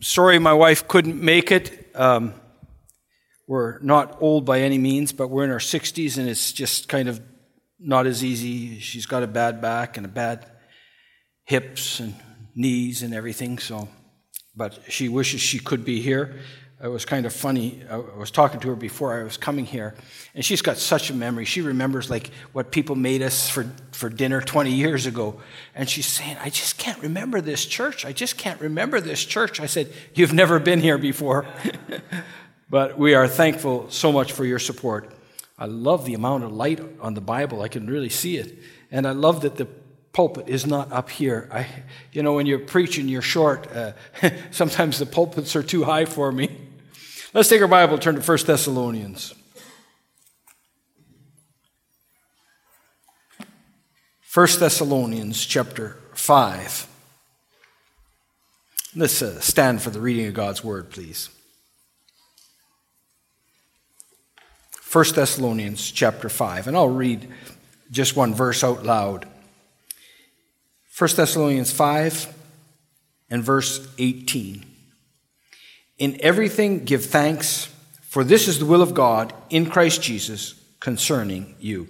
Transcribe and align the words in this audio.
Sorry 0.00 0.38
my 0.38 0.52
wife 0.52 0.86
couldn't 0.88 1.20
make 1.20 1.50
it. 1.50 1.90
Um, 1.94 2.34
we're 3.46 3.78
not 3.80 4.18
old 4.20 4.44
by 4.44 4.60
any 4.60 4.78
means, 4.78 5.12
but 5.12 5.28
we're 5.28 5.44
in 5.44 5.50
our 5.50 5.58
60s 5.58 6.18
and 6.18 6.28
it's 6.28 6.52
just 6.52 6.88
kind 6.88 7.08
of 7.08 7.20
not 7.78 8.06
as 8.06 8.24
easy. 8.24 8.78
She's 8.80 9.06
got 9.06 9.22
a 9.22 9.26
bad 9.26 9.60
back 9.60 9.96
and 9.96 10.06
a 10.06 10.08
bad 10.08 10.50
hips 11.44 12.00
and 12.00 12.14
knees 12.54 13.02
and 13.02 13.14
everything, 13.14 13.58
so 13.58 13.88
but 14.56 14.78
she 14.88 15.08
wishes 15.08 15.40
she 15.40 15.58
could 15.58 15.84
be 15.84 16.00
here. 16.00 16.40
It 16.82 16.88
was 16.88 17.06
kind 17.06 17.24
of 17.24 17.32
funny. 17.32 17.82
I 17.90 17.96
was 17.96 18.30
talking 18.30 18.60
to 18.60 18.68
her 18.68 18.76
before 18.76 19.18
I 19.18 19.24
was 19.24 19.38
coming 19.38 19.64
here, 19.64 19.94
and 20.34 20.44
she's 20.44 20.60
got 20.60 20.76
such 20.76 21.08
a 21.08 21.14
memory. 21.14 21.46
She 21.46 21.62
remembers 21.62 22.10
like 22.10 22.30
what 22.52 22.70
people 22.70 22.96
made 22.96 23.22
us 23.22 23.48
for, 23.48 23.64
for 23.92 24.10
dinner 24.10 24.42
20 24.42 24.72
years 24.72 25.06
ago. 25.06 25.40
And 25.74 25.88
she's 25.88 26.06
saying, 26.06 26.36
I 26.38 26.50
just 26.50 26.76
can't 26.76 27.00
remember 27.00 27.40
this 27.40 27.64
church. 27.64 28.04
I 28.04 28.12
just 28.12 28.36
can't 28.36 28.60
remember 28.60 29.00
this 29.00 29.24
church. 29.24 29.58
I 29.58 29.66
said, 29.66 29.90
You've 30.14 30.34
never 30.34 30.58
been 30.58 30.80
here 30.80 30.98
before. 30.98 31.46
but 32.70 32.98
we 32.98 33.14
are 33.14 33.26
thankful 33.26 33.88
so 33.88 34.12
much 34.12 34.32
for 34.32 34.44
your 34.44 34.58
support. 34.58 35.14
I 35.58 35.64
love 35.64 36.04
the 36.04 36.12
amount 36.12 36.44
of 36.44 36.52
light 36.52 36.80
on 37.00 37.14
the 37.14 37.22
Bible. 37.22 37.62
I 37.62 37.68
can 37.68 37.86
really 37.86 38.10
see 38.10 38.36
it. 38.36 38.58
And 38.90 39.06
I 39.06 39.12
love 39.12 39.40
that 39.40 39.56
the 39.56 39.66
pulpit 40.12 40.46
is 40.46 40.66
not 40.66 40.92
up 40.92 41.08
here. 41.08 41.48
I, 41.50 41.66
you 42.12 42.22
know, 42.22 42.34
when 42.34 42.44
you're 42.44 42.58
preaching, 42.58 43.08
you're 43.08 43.22
short. 43.22 43.66
Uh, 43.74 43.92
sometimes 44.50 44.98
the 44.98 45.06
pulpits 45.06 45.56
are 45.56 45.62
too 45.62 45.84
high 45.84 46.04
for 46.04 46.30
me. 46.30 46.65
Let's 47.36 47.50
take 47.50 47.60
our 47.60 47.68
Bible, 47.68 47.98
turn 47.98 48.14
to 48.14 48.22
1 48.22 48.38
Thessalonians. 48.46 49.34
1 54.32 54.46
Thessalonians 54.58 55.44
chapter 55.44 55.98
5. 56.14 56.86
Let's 58.94 59.20
uh, 59.20 59.38
stand 59.40 59.82
for 59.82 59.90
the 59.90 60.00
reading 60.00 60.28
of 60.28 60.32
God's 60.32 60.64
word, 60.64 60.88
please. 60.88 61.28
1 64.90 65.04
Thessalonians 65.14 65.90
chapter 65.90 66.30
5, 66.30 66.68
and 66.68 66.74
I'll 66.74 66.88
read 66.88 67.28
just 67.90 68.16
one 68.16 68.32
verse 68.32 68.64
out 68.64 68.82
loud. 68.82 69.28
1 70.98 71.10
Thessalonians 71.14 71.70
5 71.70 72.34
and 73.28 73.44
verse 73.44 73.86
18. 73.98 74.75
In 75.98 76.18
everything 76.20 76.84
give 76.84 77.06
thanks, 77.06 77.72
for 78.02 78.22
this 78.22 78.48
is 78.48 78.58
the 78.58 78.66
will 78.66 78.82
of 78.82 78.92
God 78.92 79.32
in 79.48 79.70
Christ 79.70 80.02
Jesus 80.02 80.54
concerning 80.78 81.54
you. 81.58 81.88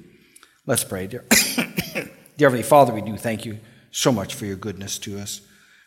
Let's 0.65 0.85
pray, 0.85 1.09
dear. 1.09 1.25
dear 1.93 2.07
Heavenly 2.39 2.63
Father, 2.63 2.95
we 2.95 3.01
do 3.01 3.17
thank 3.17 3.45
you 3.45 3.59
so 3.91 4.13
much 4.13 4.35
for 4.35 4.47
your 4.47 4.55
goodness 4.55 4.99
to 5.01 5.19
us. 5.19 5.41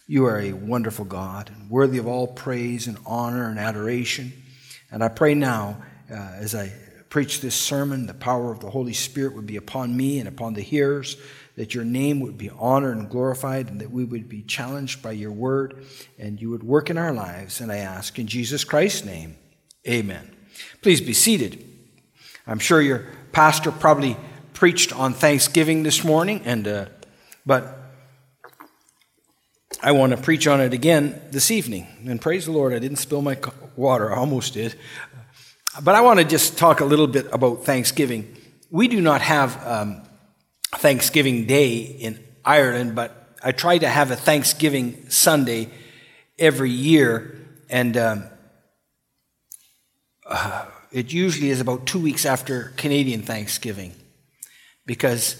You 0.06 0.26
are 0.26 0.38
a 0.38 0.52
wonderful 0.52 1.06
God, 1.06 1.50
and 1.50 1.70
worthy 1.70 1.98
of 1.98 2.08
all 2.08 2.28
praise 2.28 2.88
and 2.88 2.98
honor 3.06 3.48
and 3.48 3.58
adoration. 3.58 4.34
And 4.92 5.02
I 5.02 5.08
pray 5.08 5.34
now, 5.34 5.82
uh, 6.12 6.16
as 6.16 6.54
I 6.56 6.74
preach 7.08 7.40
this 7.40 7.56
sermon, 7.56 8.06
the 8.06 8.14
power 8.14 8.52
of 8.52 8.60
the 8.60 8.70
Holy 8.70 8.94
Spirit 8.94 9.34
would 9.36 9.46
be 9.46 9.56
upon 9.56 9.96
me 9.96 10.20
and 10.20 10.28
upon 10.28 10.56
the 10.56 10.62
hearers 10.62 11.16
that 11.60 11.76
your 11.76 11.84
name 11.84 12.22
would 12.22 12.38
be 12.38 12.50
honored 12.52 12.96
and 12.96 13.10
glorified, 13.10 13.68
and 13.68 13.82
that 13.82 13.92
we 13.92 14.06
would 14.06 14.30
be 14.30 14.42
challenged 14.42 15.02
by 15.02 15.12
your 15.12 15.34
word, 15.34 15.86
and 16.18 16.40
you 16.40 16.50
would 16.50 16.64
work 16.64 16.90
in 16.90 16.98
our 16.98 17.12
lives. 17.12 17.60
And 17.60 17.70
I 17.70 17.80
ask 17.80 18.18
in 18.18 18.28
Jesus 18.28 18.64
Christ's 18.64 19.04
name, 19.04 19.36
amen. 19.86 20.34
Please 20.82 21.02
be 21.02 21.12
seated. 21.12 21.62
I'm 22.48 22.60
sure 22.60 22.82
your 22.82 23.08
pastor 23.34 23.74
probably 23.74 24.16
preached 24.54 24.98
on 24.98 25.14
Thanksgiving 25.14 25.84
this 25.84 26.02
morning, 26.02 26.44
and 26.46 26.66
uh, 26.66 26.86
but 27.46 27.78
I 29.84 29.92
want 29.92 30.14
to 30.14 30.18
preach 30.18 30.48
on 30.48 30.62
it 30.62 30.74
again 30.74 31.22
this 31.32 31.52
evening. 31.52 31.88
And 32.06 32.22
praise 32.22 32.46
the 32.46 32.54
Lord, 32.54 32.74
I 32.74 32.80
didn't 32.80 33.00
spill 33.00 33.22
my 33.22 33.38
water. 33.76 34.14
I 34.14 34.16
almost 34.16 34.54
did. 34.54 34.76
But 35.84 35.96
I 35.96 36.00
want 36.00 36.20
to 36.20 36.26
just 36.26 36.58
talk 36.58 36.80
a 36.80 36.86
little 36.86 37.08
bit 37.08 37.28
about 37.34 37.66
Thanksgiving. 37.66 38.34
We 38.72 38.88
do 38.88 39.02
not 39.02 39.20
have 39.20 39.68
um, 39.68 40.04
Thanksgiving 40.76 41.46
Day 41.46 41.78
in 41.78 42.24
Ireland, 42.46 42.96
but 42.96 43.36
I 43.44 43.52
try 43.52 43.78
to 43.78 43.88
have 43.88 44.12
a 44.12 44.16
Thanksgiving 44.16 45.10
Sunday 45.10 45.70
every 46.38 46.70
year, 46.70 47.36
and 47.70 47.98
um, 47.98 48.24
uh, 50.26 50.66
it 50.92 51.12
usually 51.12 51.50
is 51.50 51.60
about 51.62 51.86
two 51.86 52.00
weeks 52.00 52.26
after 52.26 52.74
Canadian 52.78 53.22
Thanksgiving, 53.22 53.94
because 54.86 55.38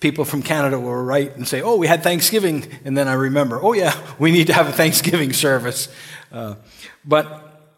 people 0.00 0.24
from 0.24 0.42
Canada 0.42 0.78
will 0.78 0.94
write 0.94 1.36
and 1.36 1.46
say, 1.46 1.62
"Oh, 1.62 1.76
we 1.76 1.86
had 1.86 2.02
Thanksgiving," 2.02 2.66
and 2.84 2.96
then 2.96 3.08
I 3.08 3.14
remember, 3.14 3.62
"Oh 3.62 3.72
yeah, 3.72 3.94
we 4.18 4.30
need 4.30 4.48
to 4.48 4.52
have 4.52 4.68
a 4.68 4.72
Thanksgiving 4.72 5.32
service." 5.32 5.88
Uh, 6.30 6.56
but 7.04 7.72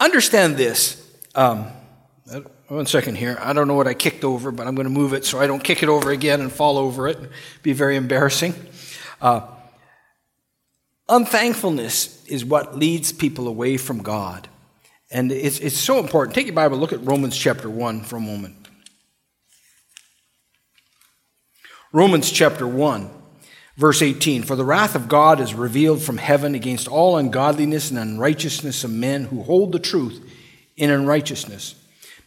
understand 0.00 0.56
this. 0.56 1.02
Um, 1.34 1.66
one 2.68 2.86
second 2.86 3.16
here. 3.16 3.38
I 3.40 3.52
don't 3.52 3.68
know 3.68 3.74
what 3.74 3.86
I 3.86 3.94
kicked 3.94 4.24
over, 4.24 4.50
but 4.50 4.66
I'm 4.66 4.74
going 4.74 4.86
to 4.86 4.92
move 4.92 5.12
it 5.12 5.24
so 5.24 5.38
I 5.38 5.46
don't 5.46 5.62
kick 5.62 5.82
it 5.82 5.88
over 5.88 6.10
again 6.10 6.40
and 6.40 6.50
fall 6.50 6.78
over 6.78 7.06
it. 7.06 7.16
It'd 7.16 7.30
be 7.62 7.72
very 7.72 7.96
embarrassing. 7.96 8.54
Uh, 9.20 9.42
unthankfulness 11.08 12.24
is 12.26 12.44
what 12.44 12.76
leads 12.76 13.12
people 13.12 13.46
away 13.46 13.76
from 13.76 14.02
God. 14.02 14.48
And 15.12 15.30
it's, 15.30 15.60
it's 15.60 15.78
so 15.78 16.00
important. 16.00 16.34
Take 16.34 16.46
your 16.46 16.56
Bible, 16.56 16.78
look 16.78 16.92
at 16.92 17.04
Romans 17.04 17.36
chapter 17.36 17.70
1 17.70 18.02
for 18.02 18.16
a 18.16 18.20
moment. 18.20 18.56
Romans 21.92 22.30
chapter 22.32 22.66
1, 22.66 23.08
verse 23.76 24.02
18 24.02 24.42
For 24.42 24.56
the 24.56 24.64
wrath 24.64 24.96
of 24.96 25.08
God 25.08 25.40
is 25.40 25.54
revealed 25.54 26.02
from 26.02 26.18
heaven 26.18 26.56
against 26.56 26.88
all 26.88 27.16
ungodliness 27.16 27.90
and 27.90 27.98
unrighteousness 27.98 28.82
of 28.82 28.90
men 28.90 29.24
who 29.24 29.44
hold 29.44 29.70
the 29.70 29.78
truth 29.78 30.20
in 30.76 30.90
unrighteousness 30.90 31.76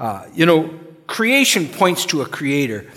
Uh, 0.00 0.24
you 0.32 0.46
know, 0.46 0.70
creation 1.06 1.68
points 1.68 2.06
to 2.06 2.22
a 2.22 2.26
creator. 2.26 2.90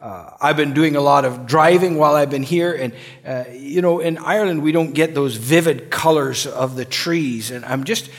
Uh, 0.00 0.30
I've 0.40 0.56
been 0.56 0.74
doing 0.74 0.96
a 0.96 1.00
lot 1.00 1.24
of 1.24 1.46
driving 1.46 1.98
while 1.98 2.16
I've 2.16 2.30
been 2.30 2.42
here, 2.42 2.74
and 2.74 2.92
uh, 3.24 3.44
you 3.52 3.80
know, 3.80 4.00
in 4.00 4.18
Ireland 4.18 4.64
we 4.64 4.72
don't 4.72 4.92
get 4.92 5.14
those 5.14 5.36
vivid 5.36 5.88
colors 5.88 6.48
of 6.48 6.74
the 6.74 6.84
trees, 6.84 7.52
and 7.52 7.64
I'm 7.64 7.84
just, 7.84 8.10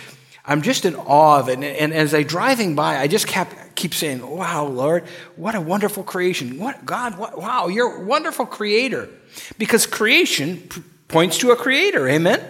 I'm 0.46 0.62
just 0.62 0.86
in 0.86 0.96
awe 0.96 1.40
of 1.40 1.50
it. 1.50 1.56
And, 1.56 1.66
and 1.66 1.94
as 1.94 2.14
I 2.14 2.24
driving 2.24 2.76
by, 2.76 2.98
I 2.98 3.08
just 3.08 3.28
kept 3.28 3.76
keep 3.76 3.94
saying, 3.94 4.26
"Wow, 4.26 4.68
Lord, 4.68 5.04
what 5.36 5.56
a 5.56 5.62
wonderful 5.62 6.04
creation! 6.04 6.60
What 6.60 6.86
God, 6.86 7.18
what, 7.18 7.38
wow, 7.38 7.68
you're 7.68 8.04
a 8.04 8.06
wonderful 8.06 8.46
creator," 8.46 9.10
because 9.58 9.86
creation 9.86 10.60
p- 10.70 10.82
points 11.10 11.38
to 11.40 11.52
a 11.52 11.58
creator. 11.58 12.08
Amen. 12.08 12.42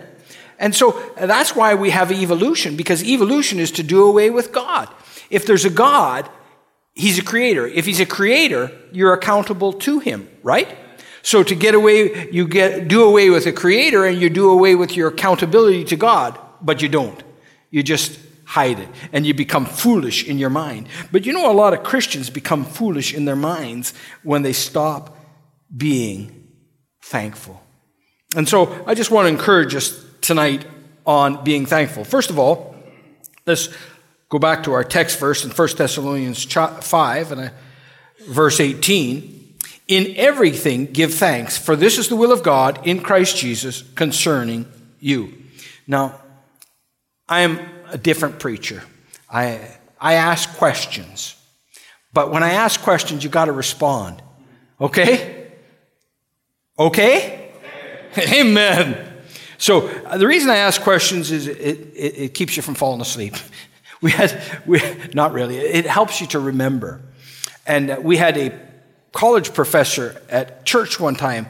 And 0.59 0.75
so 0.75 1.01
that's 1.17 1.55
why 1.55 1.73
we 1.73 1.89
have 1.89 2.11
evolution, 2.11 2.75
because 2.75 3.03
evolution 3.03 3.59
is 3.59 3.71
to 3.71 3.83
do 3.83 4.05
away 4.05 4.29
with 4.29 4.51
God. 4.51 4.87
If 5.29 5.45
there's 5.45 5.65
a 5.65 5.69
God, 5.69 6.29
he's 6.93 7.19
a 7.19 7.23
creator. 7.23 7.67
If 7.67 7.85
he's 7.85 7.99
a 7.99 8.05
creator, 8.05 8.71
you're 8.91 9.13
accountable 9.13 9.73
to 9.73 9.99
him, 9.99 10.29
right? 10.43 10.77
So 11.21 11.43
to 11.43 11.55
get 11.55 11.75
away, 11.75 12.29
you 12.31 12.47
get 12.47 12.87
do 12.87 13.03
away 13.03 13.29
with 13.29 13.45
a 13.45 13.51
creator 13.51 14.05
and 14.05 14.19
you 14.21 14.29
do 14.29 14.49
away 14.49 14.75
with 14.75 14.95
your 14.95 15.09
accountability 15.09 15.83
to 15.85 15.95
God, 15.95 16.39
but 16.61 16.81
you 16.81 16.89
don't. 16.89 17.21
You 17.69 17.83
just 17.83 18.19
hide 18.45 18.79
it 18.79 18.89
and 19.13 19.27
you 19.27 19.33
become 19.33 19.65
foolish 19.65 20.27
in 20.27 20.39
your 20.39 20.49
mind. 20.49 20.87
But 21.11 21.25
you 21.25 21.33
know 21.33 21.51
a 21.51 21.53
lot 21.53 21.73
of 21.73 21.83
Christians 21.83 22.29
become 22.29 22.65
foolish 22.65 23.13
in 23.13 23.25
their 23.25 23.35
minds 23.35 23.93
when 24.23 24.41
they 24.41 24.53
stop 24.53 25.15
being 25.75 26.47
thankful. 27.03 27.61
And 28.35 28.47
so 28.47 28.83
I 28.87 28.95
just 28.95 29.11
want 29.11 29.25
to 29.25 29.29
encourage 29.29 29.75
us 29.75 30.03
tonight 30.21 30.65
on 31.05 31.43
being 31.43 31.65
thankful. 31.65 32.03
First 32.03 32.29
of 32.29 32.39
all, 32.39 32.75
let's 33.45 33.69
Go 34.29 34.37
back 34.37 34.63
to 34.63 34.73
our 34.73 34.83
text 34.83 35.19
verse 35.19 35.43
in 35.43 35.49
1 35.49 35.69
Thessalonians 35.75 36.43
5 36.43 37.31
and 37.31 37.41
uh, 37.41 37.49
verse 38.27 38.59
18. 38.59 39.57
In 39.87 40.13
everything 40.17 40.85
give 40.85 41.15
thanks, 41.15 41.57
for 41.57 41.75
this 41.75 41.97
is 41.97 42.09
the 42.09 42.15
will 42.15 42.31
of 42.31 42.43
God 42.43 42.85
in 42.85 43.01
Christ 43.01 43.37
Jesus 43.37 43.81
concerning 43.95 44.67
you. 44.99 45.33
Now, 45.87 46.21
I 47.27 47.41
am 47.41 47.59
a 47.87 47.97
different 47.97 48.39
preacher. 48.39 48.83
I, 49.27 49.59
I 49.99 50.13
ask 50.13 50.55
questions. 50.57 51.35
But 52.13 52.31
when 52.31 52.43
I 52.43 52.51
ask 52.51 52.81
questions, 52.81 53.23
you 53.23 53.31
got 53.31 53.45
to 53.45 53.51
respond. 53.51 54.21
Okay? 54.79 55.47
Okay? 56.77 57.51
Amen. 58.17 59.07
So 59.57 59.87
uh, 59.87 60.17
the 60.17 60.27
reason 60.27 60.49
I 60.51 60.57
ask 60.57 60.81
questions 60.81 61.31
is 61.31 61.47
it, 61.47 61.57
it, 61.57 62.17
it 62.17 62.33
keeps 62.33 62.55
you 62.55 62.61
from 62.61 62.75
falling 62.75 63.01
asleep. 63.01 63.33
We 64.01 64.11
had, 64.11 64.41
we, 64.65 64.81
not 65.13 65.33
really, 65.33 65.57
it 65.57 65.85
helps 65.85 66.21
you 66.21 66.27
to 66.27 66.39
remember. 66.39 67.01
And 67.67 67.91
uh, 67.91 67.97
we 68.01 68.17
had 68.17 68.37
a 68.37 68.57
college 69.11 69.53
professor 69.53 70.21
at 70.29 70.65
church 70.65 70.99
one 70.99 71.15
time, 71.15 71.47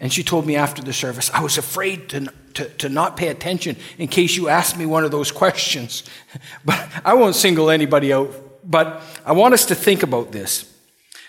and 0.00 0.12
she 0.12 0.24
told 0.24 0.46
me 0.46 0.56
after 0.56 0.82
the 0.82 0.92
service, 0.92 1.30
I 1.32 1.42
was 1.42 1.58
afraid 1.58 2.08
to, 2.08 2.32
to, 2.54 2.68
to 2.68 2.88
not 2.88 3.16
pay 3.16 3.28
attention 3.28 3.76
in 3.98 4.08
case 4.08 4.36
you 4.36 4.48
asked 4.48 4.76
me 4.76 4.84
one 4.84 5.04
of 5.04 5.10
those 5.10 5.30
questions. 5.30 6.02
But 6.64 6.88
I 7.04 7.14
won't 7.14 7.36
single 7.36 7.70
anybody 7.70 8.12
out, 8.12 8.30
but 8.64 9.00
I 9.24 9.32
want 9.32 9.54
us 9.54 9.66
to 9.66 9.74
think 9.74 10.02
about 10.02 10.32
this. 10.32 10.68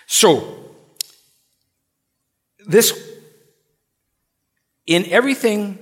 So, 0.06 0.60
this, 2.66 2.92
in 4.86 5.06
everything, 5.06 5.78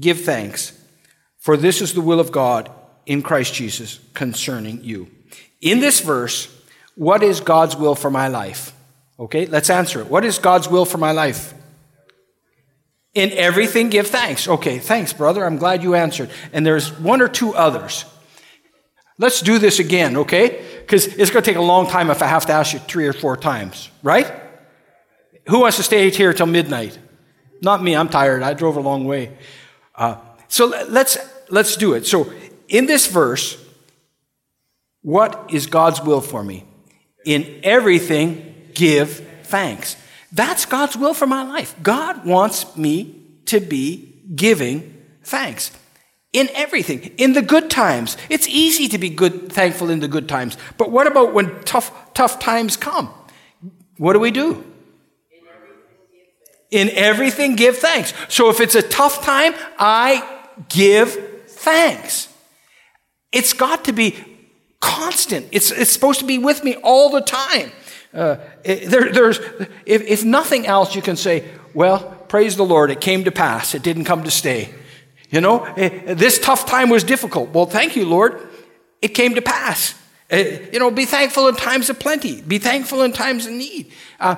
give 0.00 0.20
thanks, 0.20 0.78
for 1.38 1.56
this 1.56 1.80
is 1.80 1.94
the 1.94 2.00
will 2.00 2.20
of 2.20 2.30
God 2.30 2.70
in 3.06 3.22
Christ 3.22 3.54
Jesus 3.54 4.00
concerning 4.14 4.82
you. 4.82 5.08
In 5.60 5.80
this 5.80 6.00
verse, 6.00 6.48
what 6.94 7.22
is 7.22 7.40
God's 7.40 7.76
will 7.76 7.94
for 7.94 8.10
my 8.10 8.28
life? 8.28 8.72
Okay, 9.18 9.46
let's 9.46 9.70
answer 9.70 10.00
it. 10.00 10.08
What 10.08 10.24
is 10.24 10.38
God's 10.38 10.68
will 10.68 10.84
for 10.84 10.98
my 10.98 11.12
life? 11.12 11.54
In 13.14 13.30
everything, 13.32 13.90
give 13.90 14.08
thanks. 14.08 14.48
Okay, 14.48 14.78
thanks, 14.78 15.12
brother. 15.12 15.44
I'm 15.44 15.56
glad 15.56 15.82
you 15.82 15.94
answered. 15.94 16.30
And 16.52 16.66
there's 16.66 16.90
one 16.98 17.22
or 17.22 17.28
two 17.28 17.54
others. 17.54 18.04
Let's 19.18 19.40
do 19.40 19.58
this 19.58 19.78
again, 19.78 20.16
okay? 20.16 20.64
Because 20.80 21.06
it's 21.06 21.30
going 21.30 21.44
to 21.44 21.48
take 21.48 21.56
a 21.56 21.62
long 21.62 21.86
time 21.86 22.10
if 22.10 22.20
I 22.22 22.26
have 22.26 22.46
to 22.46 22.52
ask 22.52 22.72
you 22.72 22.80
three 22.80 23.06
or 23.06 23.12
four 23.12 23.36
times, 23.36 23.88
right? 24.02 24.30
Who 25.48 25.60
wants 25.60 25.76
to 25.76 25.84
stay 25.84 26.10
here 26.10 26.32
till 26.32 26.46
midnight? 26.46 26.98
Not 27.62 27.82
me. 27.82 27.94
I'm 27.94 28.08
tired. 28.08 28.42
I 28.42 28.54
drove 28.54 28.76
a 28.76 28.80
long 28.80 29.04
way. 29.04 29.36
Uh, 29.94 30.16
so 30.48 30.66
let's 30.88 31.16
let's 31.48 31.76
do 31.76 31.94
it. 31.94 32.06
So 32.06 32.32
in 32.68 32.86
this 32.86 33.06
verse, 33.06 33.62
what 35.02 35.50
is 35.52 35.66
God's 35.66 36.00
will 36.00 36.20
for 36.20 36.42
me? 36.42 36.64
In 37.24 37.60
everything, 37.62 38.70
give 38.74 39.26
thanks. 39.44 39.96
That's 40.32 40.66
God's 40.66 40.96
will 40.96 41.14
for 41.14 41.26
my 41.26 41.42
life. 41.44 41.74
God 41.82 42.24
wants 42.24 42.76
me 42.76 43.20
to 43.46 43.60
be 43.60 44.22
giving 44.34 45.02
thanks 45.22 45.70
in 46.32 46.50
everything, 46.54 47.12
in 47.16 47.32
the 47.32 47.42
good 47.42 47.70
times. 47.70 48.16
It's 48.28 48.48
easy 48.48 48.88
to 48.88 48.98
be 48.98 49.08
good, 49.08 49.52
thankful 49.52 49.88
in 49.88 50.00
the 50.00 50.08
good 50.08 50.28
times. 50.28 50.58
But 50.76 50.90
what 50.90 51.06
about 51.06 51.32
when 51.32 51.62
tough, 51.62 52.12
tough 52.12 52.40
times 52.40 52.76
come? 52.76 53.14
What 53.96 54.14
do 54.14 54.18
we 54.18 54.32
do? 54.32 54.64
In 56.72 56.90
everything, 56.90 57.54
give 57.54 57.78
thanks. 57.78 58.12
So 58.28 58.50
if 58.50 58.60
it's 58.60 58.74
a 58.74 58.82
tough 58.82 59.24
time, 59.24 59.54
I 59.78 60.28
give 60.68 61.46
thanks. 61.46 62.28
It's 63.34 63.52
got 63.52 63.84
to 63.84 63.92
be 63.92 64.16
constant. 64.80 65.48
It's, 65.50 65.70
it's 65.70 65.90
supposed 65.90 66.20
to 66.20 66.26
be 66.26 66.38
with 66.38 66.62
me 66.62 66.76
all 66.76 67.10
the 67.10 67.20
time. 67.20 67.72
Uh, 68.12 68.36
there, 68.64 69.12
there's, 69.12 69.38
if, 69.84 70.02
if 70.02 70.24
nothing 70.24 70.66
else, 70.66 70.94
you 70.94 71.02
can 71.02 71.16
say, 71.16 71.44
well, 71.74 72.00
praise 72.28 72.56
the 72.56 72.64
Lord, 72.64 72.90
it 72.90 73.00
came 73.00 73.24
to 73.24 73.32
pass. 73.32 73.74
It 73.74 73.82
didn't 73.82 74.04
come 74.04 74.22
to 74.22 74.30
stay. 74.30 74.72
You 75.30 75.40
know, 75.40 75.64
eh, 75.64 76.14
this 76.14 76.38
tough 76.38 76.64
time 76.64 76.90
was 76.90 77.02
difficult. 77.02 77.50
Well, 77.50 77.66
thank 77.66 77.96
you, 77.96 78.06
Lord. 78.06 78.40
It 79.02 79.08
came 79.08 79.34
to 79.34 79.42
pass. 79.42 79.94
Uh, 80.32 80.36
you 80.72 80.78
know, 80.78 80.90
be 80.90 81.06
thankful 81.06 81.48
in 81.48 81.56
times 81.56 81.90
of 81.90 81.98
plenty. 81.98 82.40
Be 82.40 82.58
thankful 82.58 83.02
in 83.02 83.12
times 83.12 83.46
of 83.46 83.52
need. 83.52 83.92
Uh, 84.20 84.36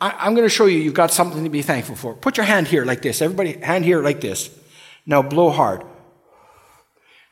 I, 0.00 0.26
am 0.26 0.34
going 0.34 0.46
to 0.46 0.48
show 0.48 0.66
you 0.66 0.78
you've 0.78 0.94
got 0.94 1.10
something 1.10 1.44
to 1.44 1.50
be 1.50 1.62
thankful 1.62 1.96
for. 1.96 2.14
Put 2.14 2.38
your 2.38 2.46
hand 2.46 2.68
here 2.68 2.84
like 2.84 3.02
this. 3.02 3.20
Everybody, 3.20 3.52
hand 3.58 3.84
here 3.84 4.02
like 4.02 4.20
this. 4.20 4.48
Now 5.04 5.22
blow 5.22 5.50
hard. 5.50 5.84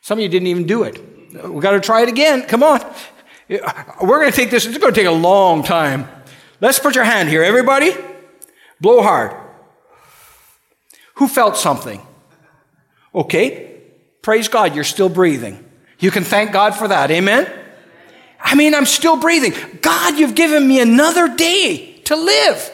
Some 0.07 0.21
of 0.21 0.23
you 0.23 0.29
didn't 0.29 0.47
even 0.47 0.69
do 0.69 0.85
it. 0.85 1.03
We've 1.33 1.61
got 1.61 1.73
to 1.73 1.81
try 1.81 2.03
it 2.03 2.09
again. 2.09 2.43
Come 2.43 2.63
on. 2.63 2.81
We're 3.49 4.21
going 4.21 4.31
to 4.31 4.37
take 4.37 4.53
this, 4.53 4.65
it's 4.65 4.79
going 4.79 4.95
to 4.95 5.01
take 5.01 5.09
a 5.09 5.11
long 5.11 5.65
time. 5.65 6.09
Let's 6.61 6.79
put 6.79 6.95
your 6.95 7.03
hand 7.03 7.29
here, 7.29 7.43
everybody. 7.43 7.91
Blow 8.81 9.03
hard. 9.03 9.37
Who 11.15 11.27
felt 11.27 11.57
something? 11.57 12.01
Okay. 13.17 13.81
Praise 14.23 14.47
God, 14.47 14.77
you're 14.77 14.85
still 14.85 15.09
breathing. 15.09 15.69
You 15.99 16.13
can 16.13 16.23
thank 16.23 16.53
God 16.53 16.77
for 16.77 16.87
that. 16.87 17.11
Amen? 17.11 17.51
I 18.41 18.55
mean, 18.55 18.77
I'm 18.77 18.87
still 18.87 19.17
breathing. 19.17 19.55
God, 19.83 20.21
you've 20.21 20.37
given 20.37 20.69
me 20.69 20.81
another 20.81 21.35
day 21.35 22.01
to 22.05 22.15
live. 22.15 22.71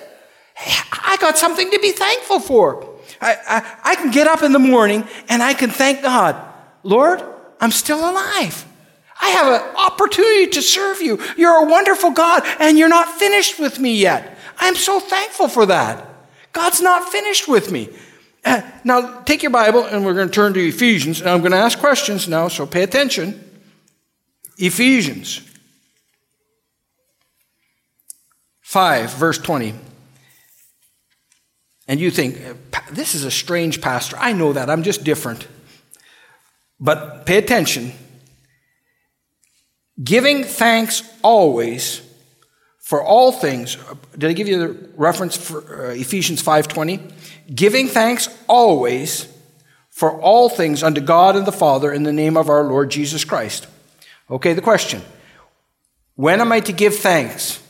I 0.59 1.17
got 1.19 1.39
something 1.39 1.71
to 1.71 1.79
be 1.79 1.93
thankful 1.93 2.41
for. 2.41 2.95
I, 3.23 3.39
I, 3.49 3.93
I 3.93 3.95
can 3.95 4.11
get 4.11 4.27
up 4.27 4.43
in 4.43 4.53
the 4.53 4.59
morning 4.59 5.09
and 5.31 5.43
I 5.43 5.55
can 5.55 5.71
thank 5.71 6.03
God. 6.03 6.51
Lord, 6.83 7.23
I'm 7.61 7.71
still 7.71 7.99
alive. 7.99 8.67
I 9.21 9.29
have 9.31 9.47
an 9.47 9.77
opportunity 9.77 10.49
to 10.49 10.63
serve 10.63 11.01
you. 11.01 11.21
You're 11.37 11.65
a 11.65 11.71
wonderful 11.71 12.11
God, 12.11 12.43
and 12.59 12.77
you're 12.77 12.89
not 12.89 13.09
finished 13.09 13.59
with 13.61 13.79
me 13.79 13.97
yet. 13.97 14.37
I'm 14.59 14.75
so 14.75 14.99
thankful 14.99 15.49
for 15.49 15.67
that. 15.67 16.09
God's 16.53 16.81
not 16.81 17.11
finished 17.11 17.49
with 17.49 17.71
me. 17.71 17.89
Uh, 18.45 18.63
now, 18.83 19.21
take 19.21 19.43
your 19.43 19.53
Bible, 19.53 19.85
and 19.85 20.05
we're 20.05 20.15
going 20.15 20.29
to 20.29 20.35
turn 20.35 20.55
to 20.55 20.69
Ephesians, 20.69 21.21
and 21.21 21.31
I'm 21.31 21.41
going 21.41 21.53
to 21.53 21.59
ask 21.59 21.79
questions 21.79 22.27
now, 22.27 22.49
so 22.49 22.67
pay 22.67 22.83
attention. 22.83 23.49
Ephesians 24.59 25.41
5, 28.63 29.15
verse 29.15 29.39
20. 29.39 29.75
And 31.87 32.01
you 32.01 32.11
think, 32.11 32.41
this 32.91 33.15
is 33.15 33.25
a 33.25 33.31
strange 33.31 33.81
pastor. 33.81 34.17
I 34.19 34.33
know 34.33 34.53
that. 34.53 34.69
I'm 34.69 34.83
just 34.83 35.05
different. 35.05 35.47
But 36.83 37.27
pay 37.27 37.39
attention. 37.39 37.93
Giving 40.03 40.43
thanks 40.43 41.09
always 41.23 42.03
for 42.81 43.01
all 43.01 43.31
things. 43.31 43.77
Did 44.19 44.31
I 44.31 44.33
give 44.33 44.49
you 44.49 44.59
the 44.59 44.89
reference 44.97 45.37
for 45.37 45.91
uh, 45.91 45.95
Ephesians 45.95 46.43
5:20? 46.43 47.13
Giving 47.55 47.87
thanks 47.87 48.29
always 48.49 49.29
for 49.91 50.21
all 50.21 50.49
things 50.49 50.83
unto 50.83 51.01
God 51.01 51.37
and 51.37 51.47
the 51.47 51.53
Father 51.53 51.93
in 51.93 52.03
the 52.03 52.13
name 52.13 52.37
of 52.37 52.49
our 52.49 52.65
Lord 52.65 52.91
Jesus 52.91 53.25
Christ. 53.25 53.69
Okay, 54.29 54.53
the 54.53 54.61
question. 54.61 55.03
When 56.17 56.41
am 56.41 56.51
I 56.51 56.59
to 56.61 56.73
give 56.73 56.97
thanks? 56.97 57.63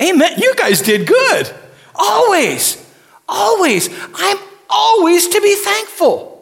Amen. 0.00 0.38
You 0.38 0.54
guys 0.54 0.80
did 0.80 1.06
good. 1.06 1.50
Always. 1.94 2.82
Always. 3.28 3.90
I'm 4.14 4.38
always 4.70 5.28
to 5.28 5.40
be 5.42 5.54
thankful. 5.56 6.35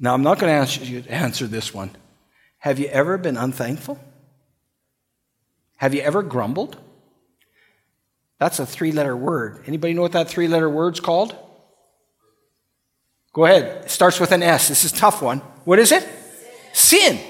Now, 0.00 0.14
I'm 0.14 0.22
not 0.22 0.38
going 0.38 0.50
to 0.50 0.56
ask 0.56 0.80
you 0.80 1.02
to 1.02 1.10
answer 1.10 1.46
this 1.46 1.72
one. 1.72 1.90
Have 2.58 2.78
you 2.78 2.86
ever 2.86 3.18
been 3.18 3.36
unthankful? 3.36 3.98
Have 5.76 5.94
you 5.94 6.00
ever 6.00 6.22
grumbled? 6.22 6.78
That's 8.38 8.58
a 8.58 8.66
three 8.66 8.92
letter 8.92 9.16
word. 9.16 9.62
Anybody 9.66 9.94
know 9.94 10.02
what 10.02 10.12
that 10.12 10.28
three 10.28 10.48
letter 10.48 10.68
word's 10.68 11.00
called? 11.00 11.36
Go 13.32 13.44
ahead. 13.44 13.84
It 13.84 13.90
starts 13.90 14.18
with 14.18 14.32
an 14.32 14.42
S. 14.42 14.68
This 14.68 14.84
is 14.84 14.92
a 14.92 14.96
tough 14.96 15.22
one. 15.22 15.38
What 15.64 15.78
is 15.78 15.92
it? 15.92 16.02
Sin. 16.72 17.16
Sin. 17.18 17.26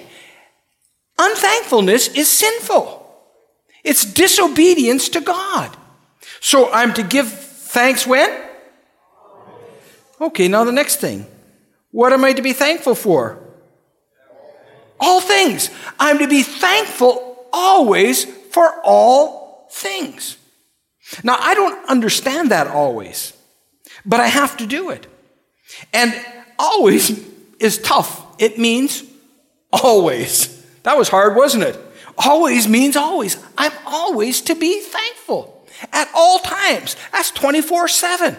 Unthankfulness 1.20 2.08
is 2.08 2.30
sinful. 2.30 3.06
It's 3.84 4.06
disobedience 4.06 5.10
to 5.10 5.20
God. 5.20 5.76
So 6.40 6.72
I'm 6.72 6.94
to 6.94 7.02
give 7.02 7.28
thanks 7.28 8.06
when? 8.06 8.30
Okay, 10.18 10.48
now 10.48 10.64
the 10.64 10.72
next 10.72 10.96
thing. 10.96 11.26
What 11.90 12.12
am 12.12 12.24
I 12.24 12.32
to 12.32 12.42
be 12.42 12.52
thankful 12.52 12.94
for? 12.94 13.38
All 14.98 15.20
things. 15.20 15.70
I'm 15.98 16.18
to 16.18 16.28
be 16.28 16.42
thankful 16.42 17.46
always 17.52 18.24
for 18.24 18.72
all 18.84 19.68
things. 19.72 20.36
Now, 21.24 21.36
I 21.40 21.54
don't 21.54 21.88
understand 21.88 22.50
that 22.50 22.68
always, 22.68 23.32
but 24.04 24.20
I 24.20 24.28
have 24.28 24.56
to 24.58 24.66
do 24.66 24.90
it. 24.90 25.06
And 25.92 26.14
always 26.58 27.26
is 27.58 27.78
tough. 27.78 28.24
It 28.38 28.58
means 28.58 29.02
always. 29.72 30.56
That 30.82 30.96
was 30.96 31.08
hard, 31.08 31.36
wasn't 31.36 31.64
it? 31.64 31.78
Always 32.18 32.68
means 32.68 32.96
always. 32.96 33.42
I'm 33.56 33.72
always 33.86 34.42
to 34.42 34.54
be 34.54 34.80
thankful 34.80 35.66
at 35.92 36.08
all 36.14 36.38
times. 36.38 36.96
That's 37.12 37.30
24 37.30 37.88
7. 37.88 38.36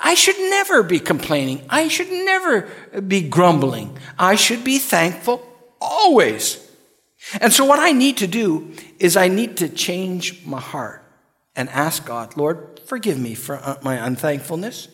I 0.00 0.14
should 0.14 0.38
never 0.38 0.82
be 0.82 1.00
complaining. 1.00 1.64
I 1.68 1.88
should 1.88 2.10
never 2.10 2.68
be 3.06 3.22
grumbling. 3.22 3.98
I 4.18 4.34
should 4.34 4.64
be 4.64 4.78
thankful 4.78 5.46
always. 5.80 6.60
And 7.40 7.52
so, 7.52 7.64
what 7.64 7.78
I 7.78 7.92
need 7.92 8.18
to 8.18 8.26
do 8.26 8.72
is 8.98 9.16
I 9.16 9.28
need 9.28 9.56
to 9.58 9.68
change 9.68 10.44
my 10.44 10.60
heart 10.60 11.02
and 11.56 11.68
ask 11.70 12.04
God, 12.04 12.36
Lord, 12.36 12.80
forgive 12.86 13.18
me 13.18 13.34
for 13.34 13.56
uh, 13.56 13.78
my 13.82 13.94
unthankfulness. 13.94 14.88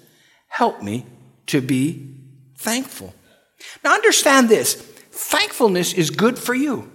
Help 0.49 0.83
me 0.83 1.07
to 1.47 1.61
be 1.61 2.15
thankful. 2.57 3.15
Now, 3.83 3.95
understand 3.95 4.49
this 4.49 4.75
thankfulness 4.75 5.93
is 5.93 6.11
good 6.11 6.39
for 6.39 6.55
you. 6.55 6.91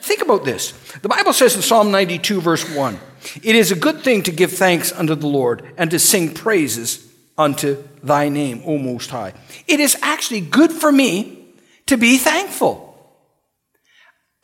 Think 0.00 0.22
about 0.22 0.44
this. 0.44 0.72
The 1.02 1.08
Bible 1.08 1.32
says 1.32 1.54
in 1.54 1.62
Psalm 1.62 1.90
92, 1.90 2.40
verse 2.40 2.68
1 2.74 2.98
It 3.42 3.54
is 3.54 3.72
a 3.72 3.76
good 3.76 4.02
thing 4.02 4.22
to 4.24 4.32
give 4.32 4.52
thanks 4.52 4.92
unto 4.92 5.14
the 5.14 5.26
Lord 5.26 5.72
and 5.78 5.90
to 5.90 5.98
sing 5.98 6.34
praises 6.34 7.13
unto 7.36 7.82
thy 8.02 8.28
name, 8.28 8.62
O 8.64 8.78
Most 8.78 9.10
High. 9.10 9.34
It 9.66 9.80
is 9.80 9.96
actually 10.02 10.40
good 10.40 10.72
for 10.72 10.92
me 10.92 11.46
to 11.86 11.96
be 11.96 12.18
thankful. 12.18 12.94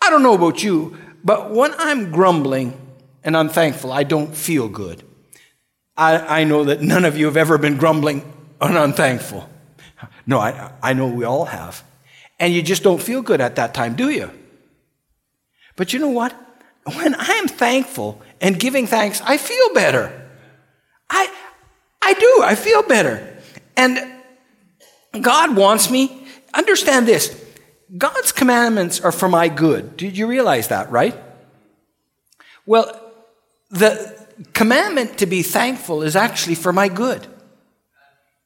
I 0.02 0.10
don't 0.10 0.22
know 0.22 0.34
about 0.34 0.62
you, 0.62 0.96
but 1.22 1.50
when 1.50 1.72
I'm 1.78 2.10
grumbling 2.10 2.78
and 3.22 3.36
unthankful, 3.36 3.92
I 3.92 4.02
don't 4.02 4.34
feel 4.34 4.68
good. 4.68 5.02
I, 5.96 6.40
I 6.40 6.44
know 6.44 6.64
that 6.64 6.80
none 6.80 7.04
of 7.04 7.18
you 7.18 7.26
have 7.26 7.36
ever 7.36 7.58
been 7.58 7.76
grumbling 7.76 8.30
and 8.60 8.76
unthankful. 8.76 9.48
No, 10.26 10.38
I, 10.38 10.72
I 10.82 10.92
know 10.94 11.06
we 11.06 11.24
all 11.24 11.44
have. 11.44 11.84
And 12.38 12.54
you 12.54 12.62
just 12.62 12.82
don't 12.82 13.02
feel 13.02 13.20
good 13.20 13.40
at 13.40 13.56
that 13.56 13.74
time, 13.74 13.94
do 13.94 14.08
you? 14.08 14.30
But 15.76 15.92
you 15.92 15.98
know 15.98 16.08
what? 16.08 16.34
When 16.84 17.14
I'm 17.18 17.46
thankful 17.46 18.22
and 18.40 18.58
giving 18.58 18.86
thanks, 18.86 19.20
I 19.20 19.36
feel 19.36 19.74
better. 19.74 20.28
I, 21.10 21.30
I 22.10 22.14
do. 22.14 22.42
I 22.44 22.54
feel 22.56 22.82
better. 22.82 23.36
And 23.76 23.98
God 25.20 25.56
wants 25.56 25.90
me, 25.90 26.26
understand 26.52 27.06
this 27.06 27.24
God's 27.96 28.32
commandments 28.32 29.00
are 29.00 29.12
for 29.12 29.28
my 29.28 29.48
good. 29.48 29.96
Did 29.96 30.18
you 30.18 30.26
realize 30.26 30.68
that, 30.68 30.90
right? 30.90 31.16
Well, 32.66 33.00
the 33.70 33.92
commandment 34.52 35.18
to 35.18 35.26
be 35.26 35.42
thankful 35.42 36.02
is 36.02 36.16
actually 36.16 36.56
for 36.56 36.72
my 36.72 36.88
good. 36.88 37.26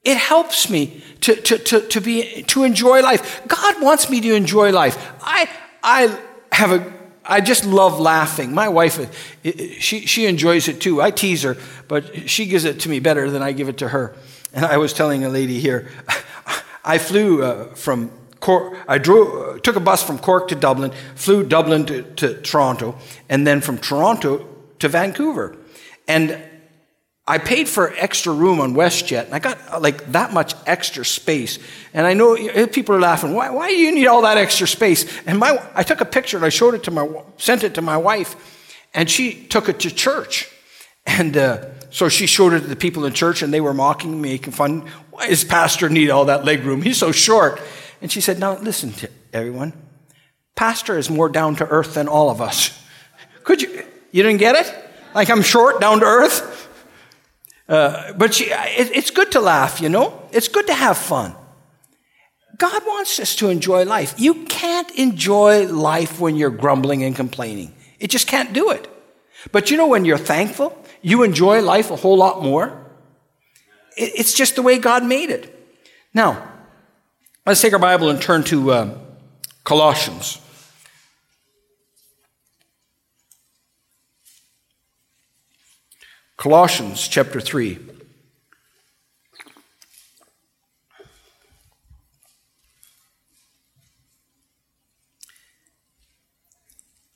It 0.03 0.19
helps 0.19 0.69
me 0.69 1.03
to, 1.23 1.35
to, 1.35 1.59
to, 1.59 1.81
to, 1.89 2.01
be, 2.03 2.43
to 2.43 2.65
enjoy 2.65 3.01
life. 3.01 3.41
God 3.49 3.81
wants 3.81 4.11
me 4.11 4.21
to 4.21 4.35
enjoy 4.35 4.73
life. 4.73 4.99
I, 5.23 5.49
I 5.83 6.19
have 6.53 6.73
a, 6.73 6.93
I 7.25 7.41
just 7.41 7.65
love 7.65 7.99
laughing. 7.99 8.53
My 8.53 8.69
wife, 8.69 8.99
she, 9.43 10.07
she 10.07 10.27
enjoys 10.27 10.69
it 10.69 10.81
too. 10.81 11.01
I 11.01 11.11
tease 11.11 11.43
her, 11.43 11.57
but 11.89 12.29
she 12.29 12.47
gives 12.47 12.65
it 12.65 12.81
to 12.81 12.89
me 12.89 13.01
better 13.01 13.31
than 13.31 13.43
I 13.43 13.53
give 13.53 13.69
it 13.69 13.79
to 13.79 13.89
her. 13.89 14.15
And 14.53 14.65
I 14.65 14.77
was 14.77 14.93
telling 14.93 15.25
a 15.25 15.29
lady 15.29 15.59
here, 15.59 15.91
I 16.85 16.99
flew 16.99 17.43
uh, 17.43 17.75
from 17.75 18.11
Cork, 18.41 18.77
I 18.87 18.99
drove, 18.99 19.63
took 19.63 19.77
a 19.77 19.81
bus 19.81 20.03
from 20.03 20.19
Cork 20.19 20.49
to 20.49 20.55
Dublin, 20.55 20.93
flew 21.15 21.45
Dublin 21.45 21.87
to, 21.87 22.03
to 22.03 22.41
Toronto, 22.43 22.99
and 23.29 23.47
then 23.47 23.63
from 23.63 23.79
Toronto 23.79 24.47
to 24.81 24.89
Vancouver. 24.89 25.57
And 26.07 26.39
I 27.27 27.39
paid 27.39 27.69
for 27.69 27.93
extra 27.97 28.35
room 28.35 28.61
on 28.61 28.75
WestJet, 28.75 29.27
and 29.27 29.35
I 29.35 29.39
got 29.39 29.59
uh, 29.73 29.81
like 29.81 30.13
that 30.13 30.35
much 30.35 30.55
extra 30.67 31.07
space. 31.07 31.59
And 31.95 32.07
I 32.07 32.13
know 32.13 32.37
people 32.67 32.95
are 32.95 33.01
laughing. 33.01 33.33
Why, 33.33 33.49
why 33.49 33.69
do 33.71 33.77
you 33.77 33.95
need 33.95 34.07
all 34.07 34.23
that 34.23 34.37
extra 34.37 34.67
space? 34.67 35.07
And 35.27 35.39
my, 35.39 35.59
I 35.75 35.85
took 35.85 36.03
a 36.03 36.05
picture 36.05 36.37
and 36.37 36.45
I 36.45 36.51
showed 36.51 36.75
it 36.75 36.83
to 36.85 36.91
my, 36.91 37.09
sent 37.39 37.65
it 37.65 37.75
to 37.75 37.83
my 37.83 37.97
wife, 37.97 38.37
and 38.93 39.09
she 39.09 39.47
took 39.47 39.71
it 39.71 39.81
to 39.81 39.91
church. 39.91 40.51
And 41.07 41.37
uh, 41.37 41.67
so 41.91 42.11
she 42.11 42.27
showed 42.27 42.53
it 42.53 42.61
to 42.61 42.67
the 42.67 42.77
people 42.77 43.07
in 43.07 43.15
church, 43.15 43.41
and 43.41 43.55
they 43.55 43.61
were 43.61 43.75
mocking 43.75 44.21
me, 44.21 44.33
making 44.33 44.53
fun. 44.53 44.87
Why 45.11 45.29
does 45.29 45.45
pastor 45.45 45.89
need 45.89 46.11
all 46.11 46.27
that 46.27 46.45
leg 46.45 46.63
room? 46.65 46.83
He's 46.83 46.99
so 46.99 47.11
short. 47.11 47.59
And 48.03 48.13
she 48.13 48.21
said, 48.21 48.39
Now 48.39 48.59
listen 48.59 48.93
to 48.95 49.09
everyone. 49.33 49.73
Pastor 50.57 50.99
is 50.99 51.09
more 51.09 51.31
down 51.31 51.57
to 51.57 51.67
earth 51.67 51.95
than 51.95 52.07
all 52.07 52.29
of 52.29 52.43
us. 52.43 52.79
Could 53.45 53.63
you? 53.63 53.83
You 54.13 54.23
didn't 54.23 54.41
get 54.41 54.57
it? 54.57 54.75
Like 55.15 55.31
I'm 55.31 55.43
short, 55.43 55.81
down 55.81 56.01
to 56.01 56.07
earth? 56.07 56.64
Uh, 57.69 58.13
but 58.15 58.35
she, 58.35 58.45
it, 58.51 58.95
it's 58.95 59.11
good 59.11 59.33
to 59.33 59.41
laugh, 59.41 59.81
you 59.81 59.89
know? 59.89 60.23
It's 60.33 60.49
good 60.49 60.67
to 60.67 60.75
have 60.75 60.99
fun. 60.99 61.35
God 62.59 62.83
wants 62.87 63.19
us 63.19 63.35
to 63.37 63.49
enjoy 63.49 63.85
life. 63.85 64.15
You 64.17 64.45
can't 64.45 64.91
enjoy 64.99 65.67
life 65.67 66.21
when 66.21 66.37
you're 66.37 66.51
grumbling 66.51 67.03
and 67.03 67.17
complaining. 67.17 67.75
It 67.99 68.11
just 68.11 68.27
can't 68.27 68.53
do 68.53 68.71
it. 68.71 68.89
But 69.51 69.71
you 69.71 69.77
know, 69.77 69.89
when 69.89 70.05
you're 70.05 70.19
thankful, 70.19 70.79
you 71.03 71.23
enjoy 71.23 71.63
life 71.63 71.91
a 71.91 71.97
whole 71.97 72.17
lot 72.17 72.43
more. 72.43 72.87
It, 73.97 74.13
it's 74.17 74.35
just 74.35 74.57
the 74.57 74.63
way 74.63 74.79
God 74.79 75.05
made 75.05 75.31
it. 75.31 75.51
Now, 76.13 76.51
Let's 77.47 77.61
take 77.61 77.75
our 77.75 77.79
Bible 77.79 78.09
and 78.09 78.23
turn 78.23 78.43
to 78.45 78.71
uh, 78.71 78.99
Colossians. 79.65 80.41
Colossians 86.37 87.07
chapter 87.07 87.41
3. 87.41 87.79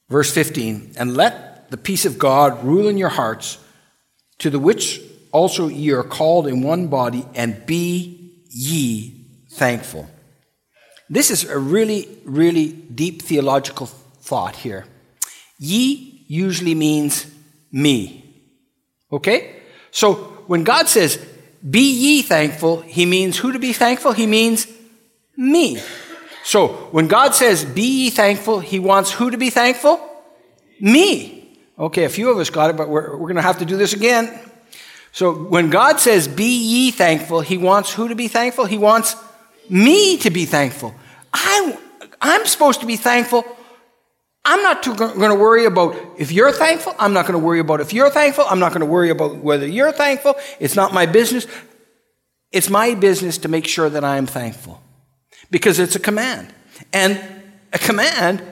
Verse 0.09 0.33
15, 0.33 0.95
and 0.97 1.15
let 1.15 1.71
the 1.71 1.77
peace 1.77 2.07
of 2.07 2.19
God 2.19 2.65
rule 2.65 2.89
in 2.89 2.97
your 2.97 3.11
hearts, 3.11 3.59
to 4.39 4.49
the 4.49 4.59
which 4.59 5.03
also 5.33 5.69
ye 5.69 5.91
are 5.91 6.03
called 6.03 6.47
in 6.47 6.63
one 6.63 6.87
body, 6.87 7.27
and 7.35 7.67
be 7.67 8.33
ye 8.49 9.27
thankful. 9.51 10.09
This 11.11 11.31
is 11.31 11.45
a 11.45 11.59
really, 11.59 12.09
really 12.25 12.73
deep 12.73 13.21
theological 13.21 13.87
thought 13.87 14.57
here. 14.57 14.87
Ye 15.59 16.25
usually 16.27 16.75
means 16.75 17.27
me. 17.71 18.27
Okay? 19.12 19.57
So 19.91 20.15
when 20.47 20.65
God 20.65 20.88
says, 20.88 21.17
be 21.69 21.81
ye 21.81 22.23
thankful, 22.23 22.83
he 22.83 23.07
means 23.07 23.38
who 23.38 23.53
to 23.53 23.59
be 23.59 23.73
thankful? 23.73 24.12
He 24.12 24.27
means 24.27 24.67
me. 25.37 25.81
So 26.45 26.69
when 26.93 27.09
God 27.09 27.35
says, 27.35 27.65
be 27.65 28.05
ye 28.05 28.11
thankful, 28.11 28.61
he 28.61 28.79
wants 28.79 29.12
who 29.12 29.31
to 29.31 29.37
be 29.37 29.50
thankful? 29.50 30.00
Me. 30.81 31.59
Okay, 31.79 32.05
a 32.05 32.09
few 32.09 32.31
of 32.31 32.38
us 32.38 32.50
got 32.50 32.71
it, 32.71 32.77
but 32.77 32.88
we're, 32.88 33.12
we're 33.12 33.29
going 33.29 33.37
to 33.37 33.43
have 33.43 33.59
to 33.59 33.65
do 33.65 33.77
this 33.77 33.93
again. 33.93 34.38
So 35.12 35.33
when 35.33 35.71
God 35.71 36.00
says, 36.00 36.29
be 36.29 36.45
ye 36.45 36.91
thankful, 36.91 37.41
he 37.41 37.59
wants 37.59 37.93
who 37.93 38.09
to 38.09 38.15
be 38.15 38.29
thankful? 38.29 38.67
He 38.67 38.79
wants 38.79 39.17
me 39.69 40.17
to 40.19 40.31
be 40.31 40.45
thankful. 40.45 40.95
I, 41.33 41.79
I'm 42.21 42.47
supposed 42.47 42.81
to 42.81 42.87
be 42.87 42.97
thankful. 42.97 43.45
I'm 44.50 44.62
not 44.62 44.83
going 44.83 45.31
to 45.31 45.35
worry 45.35 45.67
about 45.67 45.95
if 46.17 46.33
you're 46.33 46.52
thankful. 46.52 46.95
I'm 46.99 47.12
not 47.12 47.26
going 47.26 47.38
to 47.38 47.45
worry 47.45 47.61
about 47.61 47.83
if 47.83 47.93
you're 47.93 48.09
thankful. 48.09 48.47
I'm 48.49 48.59
not 48.59 48.71
going 48.71 48.81
to 48.81 48.87
worry 48.87 49.11
about 49.11 49.37
whether 49.37 49.67
you're 49.67 49.93
thankful. 49.93 50.37
It's 50.59 50.75
not 50.75 50.95
my 50.95 51.05
business. 51.05 51.47
It's 52.50 52.71
my 52.71 52.95
business 52.95 53.37
to 53.38 53.49
make 53.49 53.67
sure 53.67 53.90
that 53.90 54.05
I 54.05 54.17
am 54.17 54.25
thankful 54.25 54.81
because 55.50 55.78
it's 55.78 55.97
a 55.97 55.99
command. 55.99 56.49
And 56.95 57.23
a 57.75 57.78
command 57.78 58.43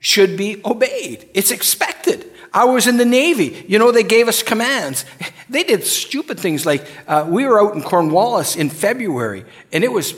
should 0.00 0.38
be 0.38 0.62
obeyed. 0.64 1.28
It's 1.34 1.50
expected. 1.50 2.24
I 2.54 2.64
was 2.64 2.86
in 2.86 2.96
the 2.96 3.04
Navy. 3.04 3.66
You 3.68 3.78
know, 3.78 3.92
they 3.92 4.02
gave 4.02 4.28
us 4.28 4.42
commands. 4.42 5.04
They 5.50 5.62
did 5.62 5.84
stupid 5.84 6.40
things 6.40 6.64
like 6.64 6.86
uh, 7.06 7.26
we 7.28 7.44
were 7.44 7.60
out 7.60 7.74
in 7.74 7.82
Cornwallis 7.82 8.56
in 8.56 8.70
February, 8.70 9.44
and 9.72 9.84
it 9.84 9.92
was 9.92 10.14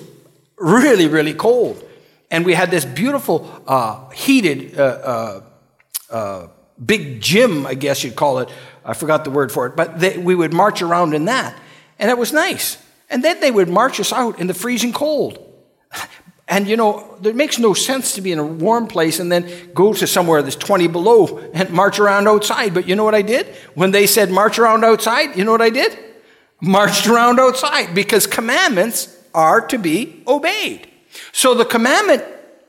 really, 0.57 1.09
really 1.09 1.35
cold. 1.35 1.83
And 2.31 2.45
we 2.45 2.55
had 2.55 2.71
this 2.71 2.85
beautiful, 2.85 3.51
uh, 3.67 4.09
heated, 4.11 4.79
uh, 4.79 4.83
uh, 4.83 5.41
uh, 6.11 6.49
big 6.85 7.21
gym, 7.21 7.67
I 7.67 7.75
guess 7.75 8.03
you'd 8.05 8.17
call 8.17 8.39
it. 8.41 8.49
I 8.85 8.95
forgot 8.95 9.25
the 9.25 9.31
word 9.31 9.53
for 9.53 9.67
it, 9.67 9.77
but 9.77 10.01
they, 10.01 10.19
we 10.19 10.35
would 10.35 10.53
march 10.53 10.83
around 10.83 11.15
in 11.15 11.27
that. 11.27 11.57
And 11.99 12.11
it 12.11 12.19
was 12.19 12.33
nice. 12.33 12.79
And 13.09 13.23
then 13.23 13.41
they 13.41 13.51
would 13.51 13.69
march 13.69 14.01
us 14.01 14.13
out 14.13 14.39
in 14.41 14.47
the 14.47 14.55
freezing 14.55 14.93
cold. 14.93 15.43
And 16.49 16.69
you 16.69 16.77
know, 16.77 17.19
it 17.25 17.35
makes 17.35 17.59
no 17.59 17.75
sense 17.75 18.15
to 18.15 18.21
be 18.21 18.31
in 18.31 18.39
a 18.39 18.47
warm 18.47 18.87
place 18.87 19.19
and 19.19 19.33
then 19.33 19.51
go 19.75 19.93
to 19.93 20.07
somewhere 20.07 20.43
that's 20.43 20.57
20 20.57 20.87
below 20.87 21.39
and 21.53 21.71
march 21.71 21.99
around 21.99 22.29
outside. 22.29 22.73
But 22.73 22.87
you 22.87 22.95
know 22.95 23.05
what 23.05 23.17
I 23.17 23.23
did? 23.23 23.47
When 23.75 23.91
they 23.91 24.07
said 24.07 24.31
march 24.31 24.59
around 24.59 24.85
outside, 24.85 25.37
you 25.37 25.45
know 25.45 25.51
what 25.51 25.63
I 25.63 25.71
did? 25.71 25.99
Marched 26.61 27.07
around 27.09 27.41
outside 27.41 27.95
because 27.95 28.27
commandments 28.27 29.13
are 29.35 29.67
to 29.67 29.79
be 29.79 30.23
obeyed. 30.27 30.89
So 31.33 31.55
the 31.55 31.65
commandment 31.65 32.25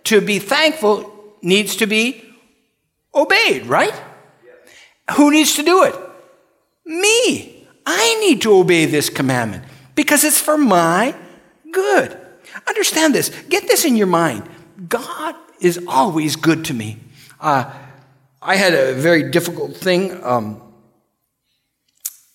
to 0.06 0.22
be 0.22 0.40
thankful 0.40 1.36
needs 1.42 1.76
to 1.78 1.88
be 1.88 2.24
obeyed, 3.14 3.66
right? 3.66 3.94
Who 5.16 5.32
needs 5.32 5.56
to 5.56 5.64
do 5.64 5.84
it? 5.84 5.96
Me. 6.86 7.68
I 7.86 8.20
need 8.20 8.42
to 8.42 8.54
obey 8.54 8.86
this 8.86 9.10
commandment 9.10 9.64
because 9.96 10.24
it's 10.24 10.40
for 10.40 10.58
my 10.58 11.16
good. 11.72 12.18
Understand 12.68 13.16
this. 13.16 13.30
Get 13.50 13.68
this 13.68 13.86
in 13.86 13.96
your 13.96 14.08
mind. 14.08 14.44
God 14.90 15.36
is 15.62 15.80
always 15.88 16.36
good 16.36 16.66
to 16.66 16.74
me. 16.74 16.98
Uh, 17.40 17.72
I 18.42 18.56
had 18.56 18.74
a 18.74 18.94
very 18.94 19.32
difficult 19.32 19.76
thing 19.76 20.24
um, 20.24 20.62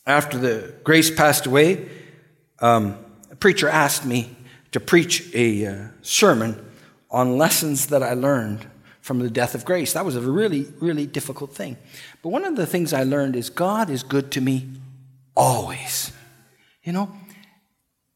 after 0.06 0.38
the 0.38 0.74
Grace 0.84 1.10
passed 1.10 1.46
away. 1.46 1.88
Um, 2.58 2.96
preacher 3.40 3.68
asked 3.68 4.04
me 4.04 4.36
to 4.72 4.80
preach 4.80 5.32
a 5.34 5.66
uh, 5.66 5.84
sermon 6.02 6.64
on 7.10 7.38
lessons 7.38 7.86
that 7.86 8.02
I 8.02 8.14
learned 8.14 8.66
from 9.00 9.18
the 9.18 9.30
death 9.30 9.54
of 9.54 9.64
grace. 9.64 9.92
That 9.92 10.04
was 10.04 10.16
a 10.16 10.20
really, 10.20 10.66
really 10.80 11.06
difficult 11.06 11.54
thing. 11.54 11.76
But 12.22 12.30
one 12.30 12.44
of 12.44 12.56
the 12.56 12.66
things 12.66 12.92
I 12.92 13.02
learned 13.02 13.36
is 13.36 13.50
God 13.50 13.90
is 13.90 14.02
good 14.02 14.30
to 14.32 14.40
me 14.40 14.70
always. 15.36 16.12
You 16.82 16.92
know, 16.92 17.12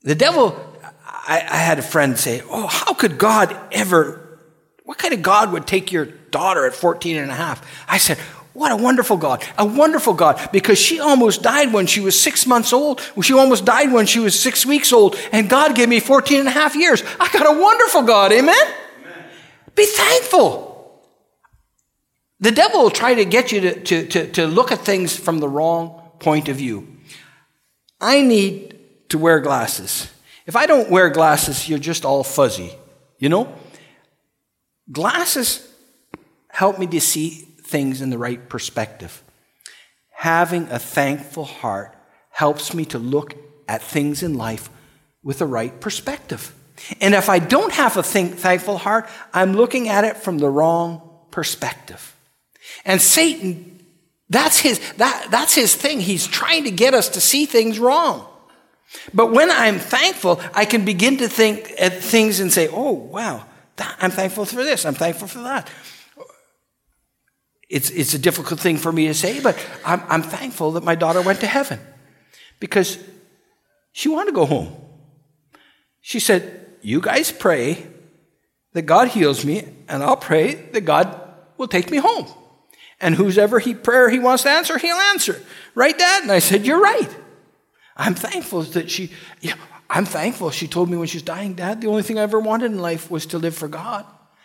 the 0.02 0.14
devil, 0.14 0.56
I, 1.04 1.44
I 1.48 1.56
had 1.56 1.78
a 1.78 1.82
friend 1.82 2.18
say, 2.18 2.42
Oh, 2.48 2.66
how 2.66 2.94
could 2.94 3.18
God 3.18 3.56
ever, 3.72 4.40
what 4.84 4.98
kind 4.98 5.12
of 5.12 5.22
God 5.22 5.52
would 5.52 5.66
take 5.66 5.92
your 5.92 6.06
daughter 6.06 6.66
at 6.66 6.74
14 6.74 7.16
and 7.16 7.30
a 7.30 7.34
half? 7.34 7.84
I 7.88 7.98
said, 7.98 8.18
What 8.56 8.72
a 8.72 8.76
wonderful 8.76 9.18
God. 9.18 9.44
A 9.58 9.66
wonderful 9.66 10.14
God 10.14 10.48
because 10.50 10.78
she 10.78 10.98
almost 10.98 11.42
died 11.42 11.74
when 11.74 11.86
she 11.86 12.00
was 12.00 12.18
six 12.18 12.46
months 12.46 12.72
old. 12.72 13.02
She 13.22 13.34
almost 13.34 13.66
died 13.66 13.92
when 13.92 14.06
she 14.06 14.18
was 14.18 14.38
six 14.38 14.64
weeks 14.64 14.94
old. 14.94 15.14
And 15.30 15.50
God 15.50 15.74
gave 15.74 15.90
me 15.90 16.00
14 16.00 16.38
and 16.38 16.48
a 16.48 16.52
half 16.52 16.74
years. 16.74 17.02
I 17.20 17.28
got 17.30 17.54
a 17.54 17.60
wonderful 17.60 18.04
God. 18.04 18.32
Amen? 18.32 18.56
Amen. 18.56 19.24
Be 19.74 19.84
thankful. 19.84 21.02
The 22.40 22.50
devil 22.50 22.84
will 22.84 22.90
try 22.90 23.12
to 23.14 23.26
get 23.26 23.52
you 23.52 23.60
to, 23.60 23.80
to, 23.82 24.06
to, 24.06 24.32
to 24.32 24.46
look 24.46 24.72
at 24.72 24.78
things 24.78 25.14
from 25.14 25.38
the 25.38 25.48
wrong 25.50 26.00
point 26.18 26.48
of 26.48 26.56
view. 26.56 26.96
I 28.00 28.22
need 28.22 28.78
to 29.10 29.18
wear 29.18 29.40
glasses. 29.40 30.10
If 30.46 30.56
I 30.56 30.64
don't 30.64 30.88
wear 30.88 31.10
glasses, 31.10 31.68
you're 31.68 31.78
just 31.78 32.06
all 32.06 32.24
fuzzy. 32.24 32.72
You 33.18 33.28
know? 33.28 33.52
Glasses 34.90 35.70
help 36.48 36.78
me 36.78 36.86
to 36.86 37.02
see 37.02 37.46
things 37.66 38.00
in 38.00 38.10
the 38.10 38.18
right 38.18 38.48
perspective. 38.48 39.22
Having 40.12 40.68
a 40.70 40.78
thankful 40.78 41.44
heart 41.44 41.94
helps 42.30 42.72
me 42.72 42.84
to 42.86 42.98
look 42.98 43.34
at 43.68 43.82
things 43.82 44.22
in 44.22 44.34
life 44.34 44.70
with 45.22 45.38
the 45.38 45.46
right 45.46 45.80
perspective. 45.80 46.54
And 47.00 47.14
if 47.14 47.28
I 47.28 47.38
don't 47.38 47.72
have 47.72 47.96
a 47.96 48.02
think, 48.02 48.36
thankful 48.36 48.78
heart, 48.78 49.08
I'm 49.32 49.54
looking 49.54 49.88
at 49.88 50.04
it 50.04 50.16
from 50.16 50.38
the 50.38 50.48
wrong 50.48 51.02
perspective. 51.30 52.14
And 52.84 53.00
Satan, 53.00 53.84
that's 54.28 54.58
his, 54.58 54.80
that, 54.96 55.28
that's 55.30 55.54
his 55.54 55.74
thing. 55.74 56.00
He's 56.00 56.26
trying 56.26 56.64
to 56.64 56.70
get 56.70 56.94
us 56.94 57.08
to 57.10 57.20
see 57.20 57.46
things 57.46 57.78
wrong. 57.78 58.26
But 59.12 59.32
when 59.32 59.50
I'm 59.50 59.78
thankful, 59.78 60.40
I 60.54 60.64
can 60.64 60.84
begin 60.84 61.18
to 61.18 61.28
think 61.28 61.72
at 61.78 62.02
things 62.02 62.40
and 62.40 62.52
say, 62.52 62.68
oh, 62.68 62.92
wow, 62.92 63.44
I'm 63.78 64.10
thankful 64.10 64.44
for 64.44 64.62
this, 64.62 64.84
I'm 64.86 64.94
thankful 64.94 65.28
for 65.28 65.40
that. 65.40 65.68
It's, 67.68 67.90
it's 67.90 68.14
a 68.14 68.18
difficult 68.18 68.60
thing 68.60 68.76
for 68.76 68.92
me 68.92 69.08
to 69.08 69.14
say, 69.14 69.40
but 69.40 69.58
I'm, 69.84 70.02
I'm 70.08 70.22
thankful 70.22 70.72
that 70.72 70.84
my 70.84 70.94
daughter 70.94 71.20
went 71.20 71.40
to 71.40 71.46
heaven 71.46 71.80
because 72.60 72.98
she 73.92 74.08
wanted 74.08 74.30
to 74.30 74.36
go 74.36 74.46
home. 74.46 74.74
She 76.00 76.20
said, 76.20 76.66
You 76.82 77.00
guys 77.00 77.32
pray 77.32 77.86
that 78.72 78.82
God 78.82 79.08
heals 79.08 79.44
me, 79.44 79.66
and 79.88 80.02
I'll 80.02 80.16
pray 80.16 80.54
that 80.54 80.82
God 80.82 81.20
will 81.56 81.66
take 81.66 81.90
me 81.90 81.96
home. 81.96 82.26
And 83.00 83.14
whose 83.14 83.36
ever 83.36 83.58
he 83.58 83.74
prayer 83.74 84.08
he 84.08 84.18
wants 84.18 84.44
to 84.44 84.50
answer, 84.50 84.78
he'll 84.78 84.96
answer. 84.96 85.42
Right, 85.74 85.98
Dad? 85.98 86.22
And 86.22 86.32
I 86.32 86.38
said, 86.38 86.64
You're 86.64 86.80
right. 86.80 87.08
I'm 87.96 88.14
thankful 88.14 88.62
that 88.62 88.90
she, 88.90 89.10
yeah, 89.40 89.54
I'm 89.88 90.04
thankful. 90.04 90.50
She 90.50 90.68
told 90.68 90.90
me 90.90 90.96
when 90.96 91.08
she 91.08 91.16
was 91.16 91.22
dying, 91.22 91.54
Dad, 91.54 91.80
the 91.80 91.86
only 91.86 92.02
thing 92.02 92.18
I 92.18 92.22
ever 92.22 92.38
wanted 92.38 92.70
in 92.72 92.78
life 92.78 93.10
was 93.10 93.26
to 93.26 93.38
live 93.38 93.56
for 93.56 93.68
God. 93.68 94.04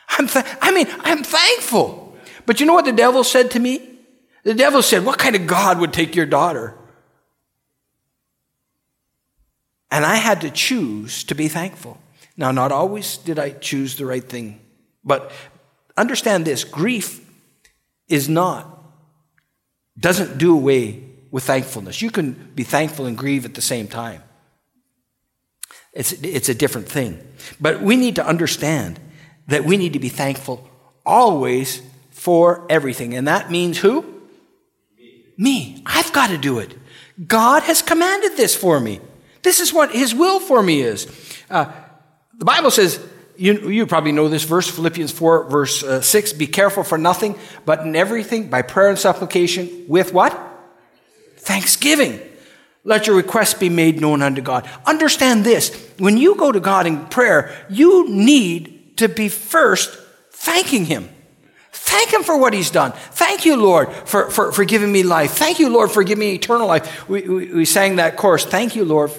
I'm 0.10 0.28
th- 0.28 0.46
I 0.62 0.72
mean, 0.72 0.88
I'm 1.02 1.24
thankful. 1.24 2.11
But 2.46 2.60
you 2.60 2.66
know 2.66 2.74
what 2.74 2.86
the 2.86 2.92
devil 2.92 3.24
said 3.24 3.52
to 3.52 3.60
me? 3.60 4.00
The 4.44 4.54
devil 4.54 4.82
said, 4.82 5.06
What 5.06 5.20
kind 5.20 5.36
of 5.36 5.48
God 5.48 5.80
would 5.80 5.94
take 5.94 6.16
your 6.16 6.26
daughter? 6.26 6.76
And 9.92 10.06
I 10.06 10.16
had 10.16 10.42
to 10.42 10.50
choose 10.50 11.24
to 11.26 11.36
be 11.36 11.48
thankful. 11.48 11.98
Now, 12.38 12.52
not 12.52 12.72
always 12.72 13.18
did 13.18 13.38
I 13.38 13.52
choose 13.52 13.98
the 13.98 14.06
right 14.06 14.24
thing, 14.24 14.62
but 15.04 15.32
understand 15.98 16.46
this 16.46 16.64
grief 16.64 17.20
is 18.08 18.30
not, 18.30 18.84
doesn't 20.00 20.38
do 20.38 20.54
away 20.54 21.04
with 21.30 21.44
thankfulness. 21.44 22.02
You 22.02 22.10
can 22.10 22.52
be 22.56 22.64
thankful 22.64 23.06
and 23.06 23.18
grieve 23.18 23.46
at 23.46 23.54
the 23.54 23.62
same 23.62 23.88
time. 23.88 24.24
It's, 25.94 26.14
it's 26.14 26.48
a 26.48 26.56
different 26.56 26.88
thing. 26.88 27.20
But 27.60 27.82
we 27.82 27.98
need 27.98 28.16
to 28.16 28.26
understand 28.26 29.00
that 29.48 29.66
we 29.66 29.76
need 29.76 29.94
to 29.94 30.00
be 30.00 30.10
thankful 30.10 30.70
always 31.06 31.82
for 32.22 32.68
everything. 32.70 33.16
And 33.16 33.28
that 33.28 33.50
means 33.50 33.80
who? 33.80 34.04
Me. 34.96 35.26
me. 35.38 35.84
I've 35.88 36.14
got 36.14 36.28
to 36.28 36.38
do 36.38 36.60
it. 36.60 36.78
God 37.28 37.64
has 37.64 37.82
commanded 37.82 38.38
this 38.38 38.56
for 38.56 38.80
me. 38.80 39.02
This 39.42 39.60
is 39.60 39.74
what 39.74 39.92
His 39.92 40.14
will 40.14 40.40
for 40.40 40.62
me 40.62 40.82
is. 40.82 41.08
Uh, 41.50 41.72
the 42.38 42.46
Bible 42.46 42.70
says, 42.70 43.04
you, 43.38 43.72
you 43.72 43.88
probably 43.88 44.12
know 44.12 44.28
this 44.28 44.44
verse, 44.44 44.70
Philippians 44.70 45.12
4, 45.12 45.50
verse 45.50 45.82
uh, 45.82 46.02
6 46.02 46.34
Be 46.34 46.46
careful 46.46 46.84
for 46.84 47.00
nothing, 47.00 47.40
but 47.66 47.80
in 47.80 47.96
everything, 47.96 48.52
by 48.52 48.62
prayer 48.62 48.90
and 48.90 49.00
supplication, 49.00 49.86
with 49.88 50.14
what? 50.14 50.40
Thanksgiving. 51.38 52.20
Let 52.84 53.08
your 53.08 53.16
requests 53.16 53.56
be 53.56 53.70
made 53.70 54.00
known 54.00 54.22
unto 54.22 54.44
God. 54.44 54.70
Understand 54.86 55.44
this 55.44 55.74
when 55.98 56.18
you 56.18 56.36
go 56.36 56.52
to 56.52 56.60
God 56.60 56.86
in 56.86 57.08
prayer, 57.08 57.66
you 57.68 58.08
need 58.08 58.98
to 58.98 59.10
be 59.10 59.28
first 59.28 59.98
thanking 60.30 60.86
Him. 60.86 61.10
Thank 61.84 62.14
Him 62.14 62.24
for 62.24 62.38
what 62.38 62.54
He's 62.54 62.72
done. 62.72 62.92
Thank 62.92 63.46
you, 63.46 63.56
Lord, 63.56 63.92
for, 63.92 64.30
for, 64.30 64.52
for 64.52 64.64
giving 64.66 64.92
me 64.92 65.04
life. 65.04 65.32
Thank 65.32 65.60
you, 65.60 65.70
Lord, 65.70 65.92
for 65.92 66.04
giving 66.04 66.20
me 66.20 66.36
eternal 66.36 66.68
life. 66.68 67.10
We, 67.10 67.22
we, 67.22 67.54
we 67.54 67.66
sang 67.66 67.98
that 67.98 68.18
chorus. 68.18 68.46
Thank 68.46 68.76
you, 68.76 68.86
Lord, 68.86 69.12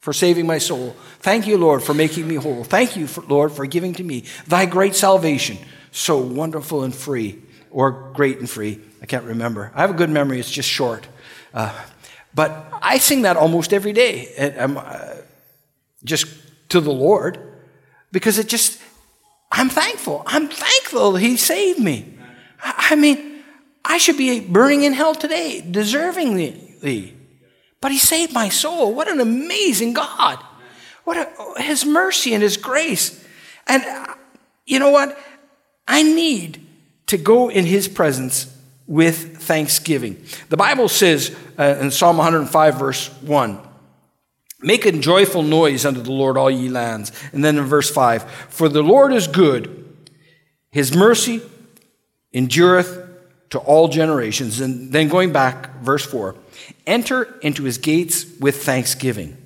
for 0.00 0.12
saving 0.12 0.46
my 0.46 0.58
soul. 0.58 0.94
Thank 1.20 1.46
you, 1.46 1.58
Lord, 1.58 1.82
for 1.82 1.94
making 1.94 2.28
me 2.28 2.36
whole. 2.36 2.62
Thank 2.62 2.96
you, 2.96 3.06
for, 3.06 3.22
Lord, 3.22 3.50
for 3.50 3.66
giving 3.66 3.94
to 3.94 4.04
me 4.04 4.24
thy 4.46 4.66
great 4.66 4.94
salvation, 4.94 5.58
so 5.90 6.18
wonderful 6.18 6.84
and 6.84 6.94
free, 6.94 7.42
or 7.70 8.12
great 8.12 8.38
and 8.38 8.48
free. 8.48 8.80
I 9.02 9.06
can't 9.06 9.24
remember. 9.24 9.72
I 9.74 9.80
have 9.80 9.90
a 9.90 9.94
good 9.94 10.10
memory, 10.10 10.38
it's 10.38 10.50
just 10.50 10.68
short. 10.68 11.08
Uh, 11.52 11.72
but 12.34 12.68
I 12.82 12.98
sing 12.98 13.22
that 13.22 13.36
almost 13.36 13.72
every 13.72 13.92
day, 13.92 14.28
uh, 14.36 15.14
just 16.04 16.26
to 16.68 16.80
the 16.80 16.92
Lord, 16.92 17.38
because 18.12 18.38
it 18.38 18.46
just, 18.48 18.80
I'm 19.50 19.68
thankful. 19.68 20.22
I'm 20.26 20.48
thankful 20.48 21.16
He 21.16 21.36
saved 21.36 21.80
me. 21.80 22.14
I, 22.62 22.96
mean, 22.96 23.42
I 23.84 23.98
should 23.98 24.16
be 24.16 24.40
burning 24.40 24.82
in 24.82 24.92
hell 24.92 25.14
today, 25.14 25.62
deservingly. 25.64 27.14
But 27.80 27.92
He 27.92 27.98
saved 27.98 28.32
my 28.32 28.48
soul. 28.48 28.94
What 28.94 29.08
an 29.08 29.20
amazing 29.20 29.92
God. 29.92 30.38
What 31.04 31.16
a, 31.16 31.62
His 31.62 31.84
mercy 31.84 32.34
and 32.34 32.42
His 32.42 32.56
grace. 32.56 33.24
And 33.66 33.84
uh, 33.84 34.14
you 34.64 34.78
know 34.78 34.90
what? 34.90 35.18
I 35.86 36.02
need 36.02 36.66
to 37.06 37.16
go 37.16 37.48
in 37.48 37.64
His 37.64 37.88
presence 37.88 38.52
with 38.86 39.38
thanksgiving. 39.38 40.22
The 40.48 40.56
Bible 40.56 40.88
says 40.88 41.34
uh, 41.58 41.76
in 41.80 41.90
Psalm 41.90 42.18
105, 42.18 42.78
verse 42.78 43.08
1, 43.22 43.60
Make 44.60 44.86
a 44.86 44.92
joyful 44.92 45.42
noise 45.42 45.84
unto 45.84 46.00
the 46.00 46.12
Lord, 46.12 46.36
all 46.36 46.50
ye 46.50 46.68
lands. 46.68 47.12
And 47.32 47.44
then 47.44 47.58
in 47.58 47.64
verse 47.64 47.90
5, 47.90 48.22
For 48.48 48.68
the 48.68 48.82
Lord 48.82 49.12
is 49.12 49.26
good, 49.26 49.84
his 50.70 50.94
mercy 50.94 51.42
endureth 52.32 53.06
to 53.50 53.58
all 53.58 53.88
generations. 53.88 54.60
And 54.60 54.92
then 54.92 55.08
going 55.08 55.32
back, 55.32 55.80
verse 55.80 56.04
4, 56.04 56.34
Enter 56.86 57.38
into 57.42 57.64
his 57.64 57.78
gates 57.78 58.26
with 58.40 58.64
thanksgiving, 58.64 59.36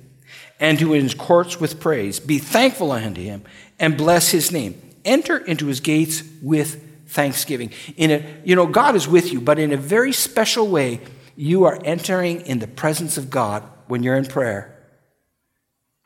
and 0.59 0.79
to 0.79 0.91
his 0.91 1.13
courts 1.13 1.59
with 1.59 1.79
praise. 1.79 2.19
Be 2.19 2.39
thankful 2.39 2.91
unto 2.91 3.21
him, 3.21 3.43
and 3.79 3.97
bless 3.97 4.29
his 4.29 4.51
name. 4.51 4.81
Enter 5.03 5.37
into 5.37 5.67
his 5.67 5.81
gates 5.81 6.23
with 6.41 7.07
thanksgiving. 7.07 7.71
In 7.97 8.11
a, 8.11 8.41
you 8.45 8.55
know, 8.55 8.65
God 8.65 8.95
is 8.95 9.07
with 9.07 9.33
you, 9.33 9.41
but 9.41 9.59
in 9.59 9.73
a 9.73 9.77
very 9.77 10.13
special 10.13 10.67
way, 10.67 11.01
you 11.35 11.65
are 11.65 11.79
entering 11.83 12.41
in 12.41 12.59
the 12.59 12.67
presence 12.67 13.17
of 13.17 13.29
God 13.29 13.63
when 13.87 14.03
you're 14.03 14.15
in 14.15 14.25
prayer. 14.25 14.80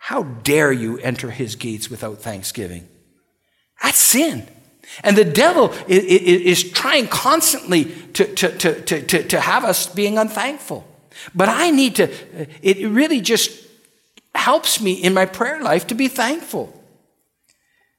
How 0.05 0.21
dare 0.21 0.71
you 0.71 0.99
enter 0.99 1.31
his 1.31 1.55
gates 1.55 1.89
without 1.89 2.19
thanksgiving? 2.19 2.87
That's 3.81 3.97
sin. 3.97 4.47
And 5.03 5.17
the 5.17 5.25
devil 5.25 5.73
is, 5.87 6.71
trying 6.71 7.07
constantly 7.07 7.85
to, 8.13 8.25
to, 8.35 8.55
to, 8.55 9.01
to, 9.01 9.23
to 9.23 9.39
have 9.39 9.63
us 9.63 9.87
being 9.87 10.19
unthankful. 10.19 10.85
But 11.33 11.49
I 11.49 11.71
need 11.71 11.95
to, 11.95 12.13
it 12.61 12.87
really 12.87 13.19
just 13.19 13.49
helps 14.35 14.79
me 14.79 14.93
in 14.93 15.15
my 15.15 15.25
prayer 15.25 15.63
life 15.63 15.87
to 15.87 15.95
be 15.95 16.07
thankful. 16.07 16.71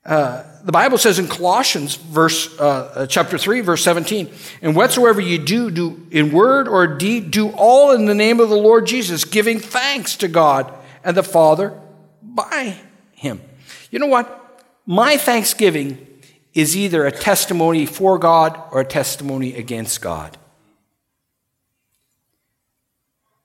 Uh, 0.04 0.44
the 0.62 0.70
Bible 0.70 0.98
says 0.98 1.18
in 1.18 1.26
Colossians, 1.26 1.96
verse 1.96 2.56
uh, 2.60 2.62
uh, 2.62 3.06
chapter 3.08 3.36
three, 3.36 3.62
verse 3.62 3.82
seventeen, 3.82 4.30
and 4.62 4.76
whatsoever 4.76 5.20
you 5.20 5.38
do, 5.38 5.72
do 5.72 6.06
in 6.12 6.30
word 6.30 6.68
or 6.68 6.86
deed, 6.86 7.32
do 7.32 7.50
all 7.50 7.90
in 7.90 8.04
the 8.04 8.14
name 8.14 8.38
of 8.38 8.48
the 8.48 8.56
Lord 8.56 8.86
Jesus, 8.86 9.24
giving 9.24 9.58
thanks 9.58 10.14
to 10.18 10.28
God 10.28 10.72
and 11.02 11.16
the 11.16 11.24
Father 11.24 11.76
by 12.34 12.76
Him. 13.12 13.40
You 13.90 13.98
know 13.98 14.06
what? 14.06 14.64
My 14.86 15.16
thanksgiving 15.16 16.06
is 16.54 16.76
either 16.76 17.04
a 17.04 17.12
testimony 17.12 17.86
for 17.86 18.18
God 18.18 18.60
or 18.70 18.80
a 18.80 18.84
testimony 18.84 19.54
against 19.54 20.00
God. 20.00 20.38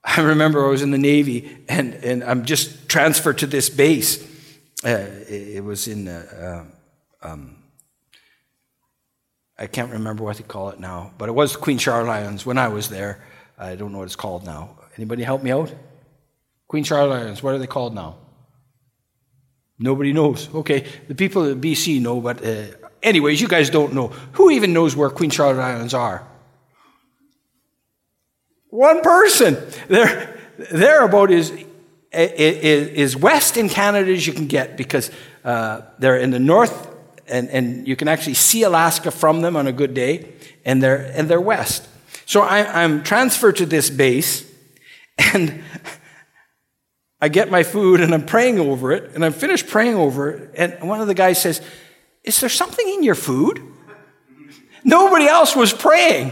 I 0.04 0.22
remember 0.22 0.66
I 0.66 0.70
was 0.70 0.82
in 0.82 0.92
the 0.92 0.98
Navy 0.98 1.64
and, 1.70 1.94
and 1.94 2.24
I'm 2.24 2.46
just 2.46 2.90
transferred 2.90 3.38
to 3.40 3.48
this 3.48 3.70
base 3.70 4.28
uh, 4.84 5.08
it 5.30 5.64
was 5.64 5.88
in, 5.88 6.08
uh, 6.08 6.66
um, 7.22 7.56
I 9.58 9.68
can't 9.68 9.92
remember 9.92 10.24
what 10.24 10.38
they 10.38 10.44
call 10.44 10.70
it 10.70 10.80
now, 10.80 11.12
but 11.18 11.30
it 11.30 11.34
was 11.34 11.56
Queen 11.56 11.78
Charlotte 11.78 12.12
Islands 12.12 12.46
when 12.46 12.58
I 12.58 12.68
was 12.68 12.90
there. 12.90 13.24
I 13.60 13.76
don't 13.76 13.92
know 13.92 14.00
what 14.00 14.06
it's 14.06 14.16
called 14.16 14.44
now. 14.44 14.78
Anybody 14.98 15.22
help 15.22 15.44
me 15.44 15.52
out? 15.52 15.72
Queen 16.68 16.84
Charlotte 16.84 17.16
Islands, 17.16 17.44
what 17.44 17.54
are 17.54 17.60
they 17.60 17.68
called 17.68 17.94
now? 17.94 18.16
Nobody 19.82 20.14
knows. 20.14 20.54
Okay, 20.54 20.86
the 21.08 21.16
people 21.16 21.50
at 21.50 21.58
BC 21.58 22.00
know, 22.02 22.22
but 22.22 22.46
uh, 22.46 22.66
anyways, 23.02 23.42
you 23.42 23.48
guys 23.48 23.70
don't 23.70 23.94
know. 23.94 24.08
Who 24.34 24.52
even 24.52 24.74
knows 24.74 24.96
where 24.96 25.10
Queen 25.10 25.32
Charlotte 25.32 25.62
Islands 25.62 25.94
are? 25.94 26.26
One 28.70 29.02
person. 29.02 29.58
They're, 29.88 30.40
they're 30.72 31.04
about 31.04 31.32
as, 31.32 31.52
as 32.14 33.16
west 33.16 33.58
in 33.58 33.68
Canada 33.68 34.12
as 34.14 34.26
you 34.26 34.34
can 34.34 34.48
get 34.48 34.78
because 34.78 35.12
uh, 35.44 35.82
they're 36.00 36.18
in 36.18 36.30
the 36.30 36.40
north 36.40 36.92
and, 37.32 37.50
and 37.50 37.88
you 37.88 37.96
can 37.96 38.08
actually 38.08 38.34
see 38.36 38.64
Alaska 38.64 39.10
from 39.10 39.42
them 39.42 39.56
on 39.56 39.66
a 39.66 39.72
good 39.72 39.94
day, 39.94 40.34
and 40.66 40.84
they're, 40.84 41.12
and 41.16 41.30
they're 41.30 41.42
west. 41.42 41.88
So 42.26 42.42
I, 42.42 42.84
I'm 42.84 43.04
transferred 43.04 43.56
to 43.58 43.66
this 43.66 43.90
base, 43.90 44.52
and 45.34 45.64
I 47.22 47.30
get 47.30 47.52
my 47.52 47.62
food 47.62 48.02
and 48.02 48.14
I'm 48.14 48.26
praying 48.26 48.60
over 48.60 48.92
it, 48.92 49.12
and 49.14 49.24
I'm 49.24 49.34
finished 49.34 49.68
praying 49.68 49.96
over 49.96 50.32
it, 50.32 50.52
and 50.56 50.90
one 50.90 51.00
of 51.00 51.08
the 51.08 51.14
guys 51.14 51.40
says, 51.40 51.62
Is 52.24 52.40
there 52.40 52.50
something 52.50 52.88
in 52.88 53.04
your 53.04 53.16
food? 53.16 53.62
Nobody 54.84 55.28
else 55.28 55.56
was 55.56 55.72
praying. 55.72 56.32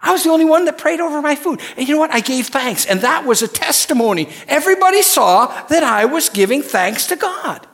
I 0.00 0.12
was 0.12 0.24
the 0.24 0.30
only 0.30 0.44
one 0.44 0.64
that 0.64 0.78
prayed 0.78 1.00
over 1.00 1.20
my 1.20 1.34
food. 1.34 1.60
And 1.76 1.86
you 1.86 1.94
know 1.94 2.00
what? 2.00 2.14
I 2.14 2.20
gave 2.20 2.46
thanks. 2.46 2.86
And 2.86 3.00
that 3.00 3.26
was 3.26 3.42
a 3.42 3.48
testimony. 3.48 4.28
Everybody 4.46 5.02
saw 5.02 5.46
that 5.66 5.82
I 5.82 6.04
was 6.04 6.28
giving 6.28 6.62
thanks 6.62 7.06
to 7.08 7.16
God. 7.16 7.66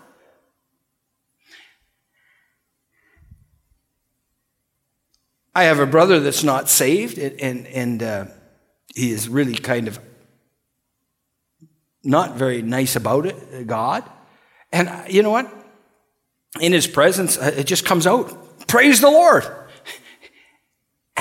I 5.54 5.64
have 5.64 5.78
a 5.78 5.86
brother 5.86 6.18
that's 6.18 6.42
not 6.42 6.68
saved, 6.68 7.16
and, 7.18 7.66
and 7.68 8.02
uh, 8.02 8.24
he 8.94 9.12
is 9.12 9.28
really 9.28 9.54
kind 9.54 9.86
of 9.86 10.00
not 12.04 12.36
very 12.36 12.62
nice 12.62 12.96
about 12.96 13.26
it, 13.26 13.66
God. 13.66 14.04
And 14.72 14.88
uh, 14.88 15.04
you 15.08 15.22
know 15.22 15.30
what? 15.30 15.52
In 16.60 16.72
his 16.72 16.86
presence, 16.86 17.38
uh, 17.38 17.52
it 17.56 17.64
just 17.64 17.84
comes 17.84 18.06
out. 18.06 18.66
Praise 18.66 19.00
the 19.00 19.10
Lord. 19.10 19.44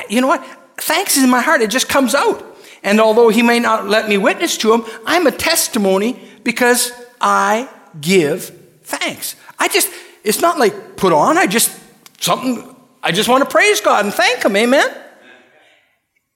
You 0.09 0.21
know 0.21 0.27
what? 0.27 0.45
Thanks 0.77 1.17
is 1.17 1.23
in 1.23 1.29
my 1.29 1.41
heart. 1.41 1.61
It 1.61 1.69
just 1.69 1.87
comes 1.87 2.15
out. 2.15 2.43
And 2.83 2.99
although 2.99 3.29
he 3.29 3.41
may 3.41 3.59
not 3.59 3.87
let 3.87 4.09
me 4.09 4.17
witness 4.17 4.57
to 4.57 4.73
him, 4.73 4.83
I'm 5.05 5.27
a 5.27 5.31
testimony 5.31 6.19
because 6.43 6.91
I 7.21 7.69
give 8.01 8.49
thanks. 8.83 9.35
I 9.57 9.67
just, 9.69 9.89
it's 10.23 10.41
not 10.41 10.59
like 10.59 10.97
put 10.97 11.13
on. 11.13 11.37
I 11.37 11.47
just, 11.47 11.71
something, 12.19 12.75
I 13.01 13.11
just 13.11 13.29
want 13.29 13.43
to 13.43 13.49
praise 13.49 13.79
God 13.81 14.05
and 14.05 14.13
thank 14.13 14.43
him. 14.43 14.55
Amen? 14.55 14.89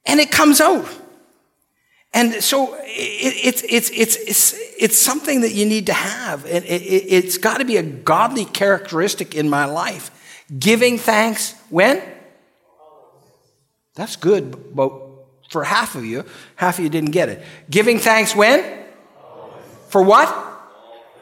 And 0.06 0.20
it 0.20 0.32
comes 0.32 0.62
out. 0.62 0.88
And 2.18 2.44
so 2.44 2.74
it, 2.82 3.36
it's, 3.46 3.64
it's, 3.70 3.92
it's, 3.92 4.16
it's, 4.16 4.56
it's 4.80 4.98
something 4.98 5.42
that 5.42 5.54
you 5.54 5.68
need 5.68 5.86
to 5.86 5.94
have. 5.94 6.48
It, 6.48 6.64
it, 6.64 6.82
it's 7.14 7.38
got 7.38 7.60
to 7.60 7.66
be 7.66 7.78
a 7.78 7.84
godly 7.84 8.44
characteristic 8.44 9.36
in 9.36 9.48
my 9.48 9.66
life. 9.66 10.10
Giving 10.58 10.98
thanks 10.98 11.54
when? 11.70 12.02
That's 13.94 14.16
good, 14.16 14.76
but 14.76 14.92
for 15.52 15.64
half 15.64 15.94
of 15.94 16.06
you, 16.06 16.26
half 16.56 16.80
of 16.80 16.84
you 16.84 16.90
didn't 16.90 17.12
get 17.12 17.30
it. 17.30 17.44
Giving 17.70 18.00
thanks 18.00 18.36
when? 18.36 18.64
For 19.90 20.02
what? 20.02 20.28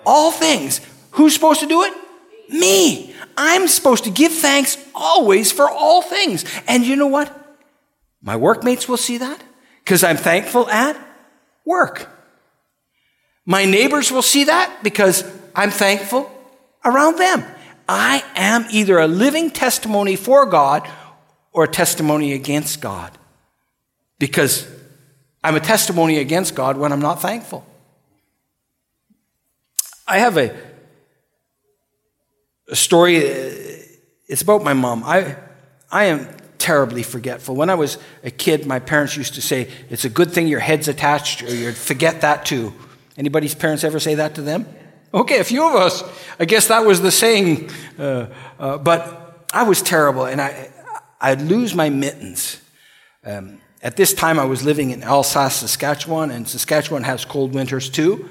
All 0.05 0.31
things. 0.31 0.79
Who's 1.11 1.33
supposed 1.33 1.59
to 1.59 1.67
do 1.67 1.83
it? 1.83 1.93
Me. 2.47 3.13
I'm 3.35 3.67
supposed 3.67 4.05
to 4.05 4.11
give 4.11 4.31
thanks 4.31 4.77
always 4.95 5.51
for 5.51 5.69
all 5.69 6.01
things. 6.01 6.45
And 6.69 6.85
you 6.85 6.95
know 6.95 7.07
what? 7.07 7.35
My 8.21 8.37
workmates 8.37 8.87
will 8.87 8.95
see 8.95 9.17
that 9.17 9.43
because 9.85 10.03
I'm 10.03 10.17
thankful 10.17 10.67
at 10.67 10.97
work. 11.63 12.09
My 13.45 13.65
neighbors 13.65 14.11
will 14.11 14.23
see 14.23 14.45
that 14.45 14.79
because 14.81 15.23
I'm 15.55 15.69
thankful 15.69 16.31
around 16.83 17.19
them. 17.19 17.45
I 17.87 18.23
am 18.35 18.65
either 18.71 18.97
a 18.97 19.07
living 19.07 19.51
testimony 19.51 20.15
for 20.15 20.47
God 20.47 20.89
or 21.51 21.65
a 21.65 21.67
testimony 21.67 22.33
against 22.33 22.81
God. 22.81 23.15
Because 24.17 24.67
I'm 25.43 25.55
a 25.55 25.59
testimony 25.59 26.17
against 26.17 26.55
God 26.55 26.77
when 26.77 26.91
I'm 26.91 26.99
not 26.99 27.21
thankful. 27.21 27.63
I 30.07 30.17
have 30.17 30.35
a, 30.37 30.55
a 32.69 32.75
story, 32.75 33.17
uh, 33.17 33.53
it's 34.27 34.41
about 34.41 34.63
my 34.63 34.73
mom. 34.73 35.03
I, 35.03 35.35
I 35.91 36.05
am 36.05 36.27
terribly 36.65 37.03
forgetful. 37.03 37.55
When 37.55 37.69
I 37.69 37.75
was 37.75 37.99
a 38.23 38.31
kid, 38.31 38.65
my 38.65 38.79
parents 38.79 39.15
used 39.15 39.35
to 39.35 39.41
say, 39.41 39.69
It's 39.91 40.03
a 40.03 40.09
good 40.09 40.31
thing 40.31 40.47
your 40.47 40.59
head's 40.59 40.87
attached 40.87 41.43
or 41.43 41.53
you'd 41.53 41.77
forget 41.77 42.21
that 42.21 42.43
too. 42.43 42.73
Anybody's 43.17 43.53
parents 43.53 43.83
ever 43.83 43.99
say 43.99 44.15
that 44.15 44.33
to 44.35 44.41
them? 44.41 44.65
Okay, 45.13 45.37
a 45.37 45.43
few 45.43 45.63
of 45.63 45.75
us. 45.75 46.03
I 46.39 46.45
guess 46.45 46.67
that 46.69 46.83
was 46.83 47.01
the 47.01 47.11
saying. 47.11 47.69
Uh, 47.99 48.27
uh, 48.57 48.79
but 48.79 49.47
I 49.53 49.61
was 49.61 49.83
terrible, 49.83 50.25
and 50.25 50.41
I, 50.41 50.71
I'd 51.21 51.41
lose 51.43 51.75
my 51.75 51.89
mittens. 51.89 52.59
Um, 53.23 53.61
at 53.83 53.95
this 53.95 54.15
time, 54.15 54.39
I 54.39 54.45
was 54.45 54.63
living 54.63 54.89
in 54.89 55.01
Alsask, 55.01 55.59
Saskatchewan, 55.59 56.31
and 56.31 56.47
Saskatchewan 56.47 57.03
has 57.03 57.25
cold 57.25 57.53
winters 57.53 57.91
too. 57.91 58.27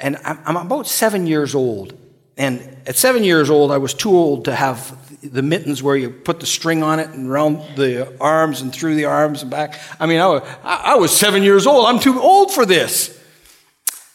And 0.00 0.16
I'm, 0.24 0.38
I'm 0.44 0.56
about 0.56 0.88
seven 0.88 1.28
years 1.28 1.54
old. 1.54 1.96
And 2.36 2.76
at 2.88 2.96
seven 2.96 3.22
years 3.22 3.50
old, 3.50 3.70
I 3.70 3.78
was 3.78 3.94
too 3.94 4.10
old 4.10 4.46
to 4.46 4.54
have 4.54 4.98
the 5.22 5.42
mittens 5.42 5.82
where 5.82 5.96
you 5.96 6.10
put 6.10 6.40
the 6.40 6.46
string 6.46 6.82
on 6.82 6.98
it 6.98 7.08
and 7.10 7.30
around 7.30 7.76
the 7.76 8.16
arms 8.20 8.60
and 8.60 8.72
through 8.72 8.96
the 8.96 9.04
arms 9.04 9.42
and 9.42 9.50
back. 9.50 9.80
I 10.00 10.06
mean, 10.06 10.20
I 10.20 10.26
was, 10.26 10.42
I 10.62 10.94
was 10.96 11.16
seven 11.16 11.42
years 11.42 11.66
old. 11.66 11.86
I'm 11.86 12.00
too 12.00 12.20
old 12.20 12.52
for 12.52 12.66
this. 12.66 13.18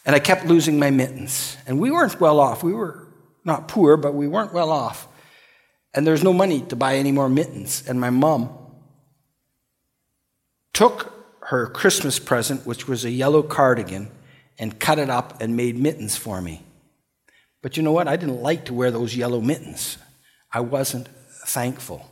And 0.05 0.15
I 0.15 0.19
kept 0.19 0.45
losing 0.45 0.79
my 0.79 0.89
mittens. 0.91 1.57
And 1.65 1.79
we 1.79 1.91
weren't 1.91 2.19
well 2.19 2.39
off. 2.39 2.63
We 2.63 2.73
were 2.73 3.07
not 3.43 3.67
poor, 3.67 3.97
but 3.97 4.13
we 4.13 4.27
weren't 4.27 4.53
well 4.53 4.71
off 4.71 5.07
and 5.97 6.05
there's 6.05 6.23
no 6.23 6.31
money 6.31 6.61
to 6.61 6.75
buy 6.75 6.97
any 6.97 7.11
more 7.11 7.27
mittens. 7.27 7.83
And 7.87 7.99
my 7.99 8.11
mom 8.11 8.55
took 10.71 11.11
her 11.45 11.65
Christmas 11.65 12.19
present, 12.19 12.67
which 12.67 12.87
was 12.87 13.03
a 13.03 13.09
yellow 13.09 13.41
cardigan, 13.41 14.11
and 14.59 14.79
cut 14.79 14.99
it 14.99 15.09
up 15.09 15.41
and 15.41 15.57
made 15.57 15.75
mittens 15.75 16.15
for 16.15 16.39
me. 16.39 16.61
But 17.63 17.77
you 17.77 17.83
know 17.83 17.93
what? 17.93 18.07
I 18.07 18.15
didn't 18.15 18.43
like 18.43 18.65
to 18.65 18.75
wear 18.75 18.91
those 18.91 19.15
yellow 19.15 19.41
mittens. 19.41 19.97
I 20.57 20.61
wasn't 20.61 21.07
thankful. 21.45 22.03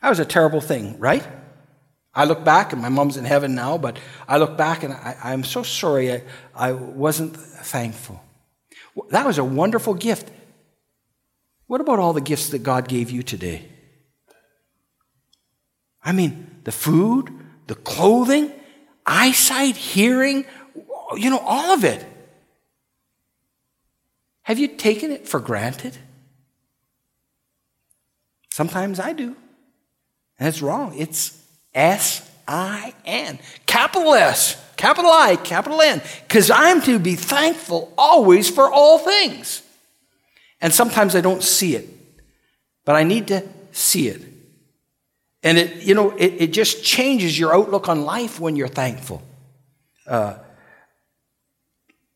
That 0.00 0.08
was 0.08 0.20
a 0.20 0.24
terrible 0.24 0.62
thing, 0.62 0.98
right? 0.98 1.22
I 2.14 2.24
look 2.24 2.42
back, 2.42 2.72
and 2.72 2.80
my 2.80 2.88
mom's 2.88 3.18
in 3.18 3.26
heaven 3.26 3.54
now, 3.54 3.76
but 3.76 3.98
I 4.26 4.38
look 4.38 4.56
back 4.56 4.84
and 4.84 4.94
I, 4.94 5.34
am 5.34 5.44
so 5.44 5.62
sorry 5.62 6.10
I, 6.10 6.22
I 6.54 6.72
wasn't 6.72 7.36
thankful. 7.36 8.22
That 9.10 9.26
was 9.26 9.36
a 9.36 9.44
wonderful 9.44 9.92
gift. 9.92 10.30
What 11.66 11.82
about 11.82 11.98
all 11.98 12.14
the 12.14 12.22
gifts 12.22 12.48
that 12.48 12.60
God 12.60 12.88
gave 12.88 13.10
you 13.10 13.22
today? 13.22 13.68
I 16.02 16.12
mean, 16.12 16.46
the 16.64 16.72
food, 16.72 17.28
the 17.66 17.74
clothing, 17.74 18.50
eyesight, 19.04 19.76
hearing, 19.76 20.46
you 21.18 21.28
know, 21.28 21.40
all 21.44 21.74
of 21.74 21.84
it. 21.84 22.02
Have 24.44 24.58
you 24.58 24.68
taken 24.68 25.10
it 25.10 25.28
for 25.28 25.38
granted? 25.38 25.98
Sometimes 28.58 28.98
I 28.98 29.12
do. 29.12 29.36
And 30.36 30.48
it's 30.48 30.60
wrong. 30.62 30.92
It's 30.98 31.40
S 31.72 32.28
I 32.48 32.92
N. 33.04 33.38
Capital 33.66 34.14
S, 34.14 34.60
capital 34.76 35.12
I, 35.12 35.36
capital 35.36 35.80
N. 35.80 36.02
Because 36.26 36.50
I'm 36.50 36.82
to 36.82 36.98
be 36.98 37.14
thankful 37.14 37.92
always 37.96 38.50
for 38.50 38.68
all 38.68 38.98
things. 38.98 39.62
And 40.60 40.74
sometimes 40.74 41.14
I 41.14 41.20
don't 41.20 41.40
see 41.40 41.76
it, 41.76 41.88
but 42.84 42.96
I 42.96 43.04
need 43.04 43.28
to 43.28 43.46
see 43.70 44.08
it. 44.08 44.22
And 45.44 45.56
it, 45.56 45.84
you 45.84 45.94
know, 45.94 46.10
it, 46.16 46.34
it 46.38 46.52
just 46.52 46.82
changes 46.82 47.38
your 47.38 47.54
outlook 47.54 47.88
on 47.88 48.02
life 48.02 48.40
when 48.40 48.56
you're 48.56 48.66
thankful. 48.66 49.22
Uh, 50.04 50.34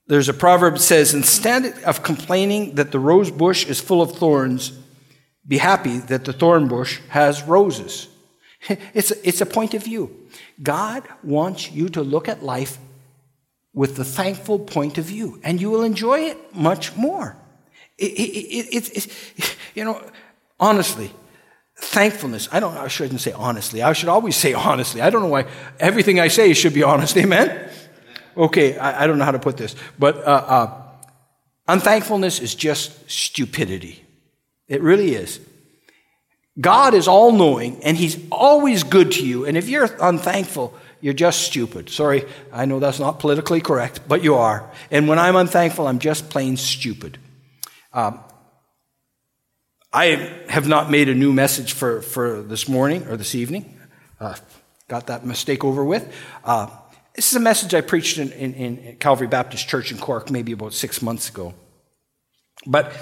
there's 0.09 0.29
a 0.29 0.35
proverb 0.35 0.75
that 0.75 0.81
says, 0.81 1.15
instead 1.15 1.85
of 1.85 2.03
complaining 2.03 2.75
that 2.75 2.91
the 2.91 2.99
rose 2.99 3.31
bush 3.31 3.65
is 3.65 3.81
full 3.81 4.03
of 4.03 4.17
thorns, 4.17 4.73
be 5.47 5.59
happy 5.59 5.99
that 5.99 6.25
the 6.25 6.33
thorn 6.33 6.69
bush 6.69 7.01
has 7.09 7.43
roses. 7.43 8.09
It's 8.95 9.11
a, 9.11 9.29
it's 9.29 9.41
a 9.41 9.47
point 9.47 9.75
of 9.75 9.83
view. 9.83 10.11
God 10.63 11.03
wants 11.25 11.73
you 11.73 11.89
to 11.89 12.03
look 12.03 12.29
at 12.29 12.45
life 12.45 12.79
with 13.75 13.97
the 13.97 14.05
thankful 14.05 14.59
point 14.61 14.99
of 14.99 15.05
view, 15.05 15.41
and 15.43 15.61
you 15.61 15.69
will 15.69 15.83
enjoy 15.83 16.21
it 16.21 16.55
much 16.55 16.95
more. 16.97 17.37
It, 17.99 18.13
it, 18.13 18.77
it, 18.77 18.97
it, 18.97 19.57
you 19.75 19.85
know, 19.85 20.01
honestly, 20.61 21.11
thankfulness. 21.77 22.49
I 22.53 22.61
don't. 22.61 22.77
I 22.77 22.89
shouldn't 22.89 23.21
say 23.21 23.33
honestly. 23.33 23.83
I 23.83 23.93
should 23.93 24.09
always 24.09 24.37
say 24.37 24.53
honestly. 24.53 25.01
I 25.01 25.11
don't 25.11 25.23
know 25.23 25.29
why 25.29 25.47
everything 25.81 26.21
I 26.21 26.29
say 26.29 26.53
should 26.55 26.75
be 26.75 26.83
honest. 26.83 27.17
Amen. 27.17 27.71
Okay, 28.37 28.79
I, 28.79 29.05
I 29.05 29.07
don't 29.07 29.19
know 29.19 29.25
how 29.25 29.33
to 29.33 29.39
put 29.39 29.57
this, 29.57 29.75
but 29.99 30.17
uh, 30.19 30.45
uh, 30.57 30.83
unthankfulness 31.69 32.41
is 32.41 32.55
just 32.55 33.11
stupidity. 33.11 34.02
It 34.69 34.83
really 34.83 35.15
is. 35.15 35.41
God 36.61 36.95
is 36.95 37.09
all 37.09 37.33
knowing 37.33 37.83
and 37.83 37.97
He's 37.97 38.19
always 38.31 38.83
good 38.83 39.13
to 39.13 39.27
you. 39.27 39.47
And 39.47 39.57
if 39.57 39.69
you're 39.69 39.89
unthankful, 40.01 40.75
you're 41.01 41.15
just 41.15 41.43
stupid. 41.43 41.91
Sorry, 41.91 42.25
I 42.53 42.65
know 42.65 42.79
that's 42.79 43.01
not 43.01 43.19
politically 43.19 43.61
correct, 43.61 44.01
but 44.07 44.23
you 44.23 44.37
are. 44.37 44.71
And 44.91 45.09
when 45.09 45.19
I'm 45.19 45.37
unthankful, 45.37 45.87
I'm 45.87 45.99
just 45.99 46.31
plain 46.31 46.57
stupid. 46.57 47.19
Um, 47.93 48.21
I 49.93 50.41
have 50.49 50.67
not 50.69 50.91
made 50.91 51.09
a 51.09 51.15
new 51.15 51.33
message 51.33 51.73
for, 51.73 52.01
for 52.01 52.41
this 52.41 52.69
morning 52.69 53.07
or 53.09 53.17
this 53.17 53.35
evening. 53.35 53.79
Uh, 54.19 54.37
got 54.89 55.09
that 55.09 55.27
mistake 55.27 55.65
over 55.65 55.85
with. 55.85 56.15
Uh, 56.45 56.69
this 57.15 57.31
is 57.31 57.37
a 57.37 57.41
message 57.41 57.75
I 57.75 57.83
preached 57.83 58.17
in, 58.17 58.33
in, 58.33 58.55
in 58.55 58.97
Calvary 58.97 59.27
Baptist 59.27 59.69
Church 59.69 59.93
in 59.93 59.99
Cork 59.99 60.31
maybe 60.31 60.53
about 60.53 60.73
six 60.73 61.03
months 61.03 61.29
ago. 61.29 61.53
But 62.67 62.93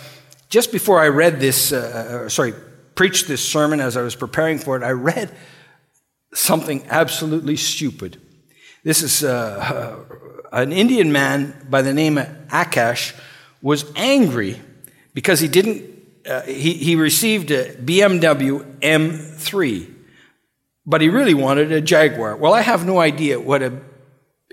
just 0.51 0.73
before 0.73 1.01
I 1.01 1.09
read 1.09 1.41
this, 1.41 1.73
uh, 1.73 2.25
uh 2.25 2.29
sorry, 2.29 2.53
preached 2.95 3.29
this 3.29 3.41
sermon 3.41 3.81
as 3.81 3.97
I 3.97 4.03
was 4.03 4.15
preparing 4.15 4.59
for 4.59 4.77
it, 4.77 4.83
I 4.83 4.91
read 4.91 5.35
something 6.35 6.85
absolutely 6.91 7.57
stupid. 7.57 8.21
This 8.85 9.03
is 9.03 9.25
uh, 9.25 10.05
an 10.53 10.73
Indian 10.73 11.13
man 11.13 11.67
by 11.71 11.83
the 11.83 11.95
name 11.95 12.19
of 12.19 12.27
Akash 12.49 13.19
was 13.63 13.91
angry 13.95 14.61
because 15.15 15.41
he 15.41 15.49
didn't, 15.49 15.85
uh, 16.27 16.43
he, 16.43 16.75
he 16.75 16.97
received 16.97 17.51
a 17.51 17.75
BMW 17.75 18.79
M3, 18.81 19.95
but 20.87 21.01
he 21.01 21.09
really 21.09 21.35
wanted 21.35 21.73
a 21.73 21.81
Jaguar. 21.81 22.37
Well, 22.37 22.55
I 22.55 22.63
have 22.63 22.87
no 22.87 22.99
idea 22.99 23.39
what 23.39 23.63
a 23.63 23.81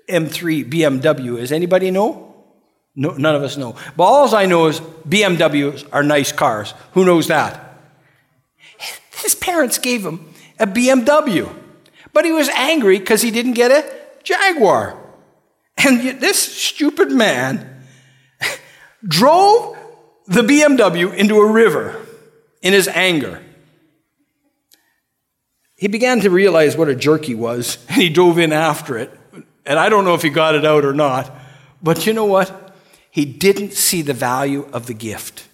M3 0.10 0.70
BMW 0.70 1.38
is. 1.38 1.52
Anybody 1.52 1.92
know? 1.92 2.27
No, 3.00 3.12
none 3.12 3.36
of 3.36 3.44
us 3.44 3.58
know. 3.58 3.76
But 3.96 4.04
all 4.04 4.36
I 4.36 4.48
know 4.48 4.66
is 4.66 4.80
BMWs 5.08 5.88
are 5.94 6.02
nice 6.02 6.32
cars. 6.32 6.74
Who 6.94 7.06
knows 7.06 7.28
that? 7.28 7.80
His 9.22 9.36
parents 9.36 9.78
gave 9.78 10.04
him 10.04 10.34
a 10.60 10.66
BMW, 10.66 11.54
but 12.12 12.26
he 12.26 12.32
was 12.32 12.50
angry 12.50 12.98
because 12.98 13.22
he 13.22 13.30
didn't 13.30 13.54
get 13.54 13.70
a 13.70 13.86
Jaguar. 14.24 14.98
And 15.78 16.20
this 16.20 16.40
stupid 16.42 17.12
man 17.12 17.84
drove 19.08 19.78
the 20.26 20.42
BMW 20.42 21.14
into 21.14 21.36
a 21.38 21.52
river 21.52 22.04
in 22.64 22.74
his 22.74 22.88
anger. 22.88 23.44
He 25.76 25.88
began 25.88 26.20
to 26.22 26.32
realize 26.32 26.76
what 26.76 26.90
a 26.90 26.96
jerk 26.96 27.26
he 27.26 27.36
was, 27.36 27.78
and 27.90 28.02
he 28.02 28.10
dove 28.10 28.40
in 28.40 28.52
after 28.52 28.98
it. 28.98 29.16
And 29.68 29.78
I 29.78 29.90
don't 29.90 30.04
know 30.04 30.16
if 30.16 30.24
he 30.24 30.30
got 30.32 30.56
it 30.56 30.66
out 30.66 30.84
or 30.84 30.94
not, 30.94 31.32
but 31.84 32.08
you 32.08 32.14
know 32.14 32.26
what? 32.26 32.67
He 33.18 33.26
didn't 33.26 33.74
see 33.74 34.04
the 34.04 34.14
value 34.14 34.70
of 34.72 34.86
the 34.86 34.94
gift. 34.94 35.48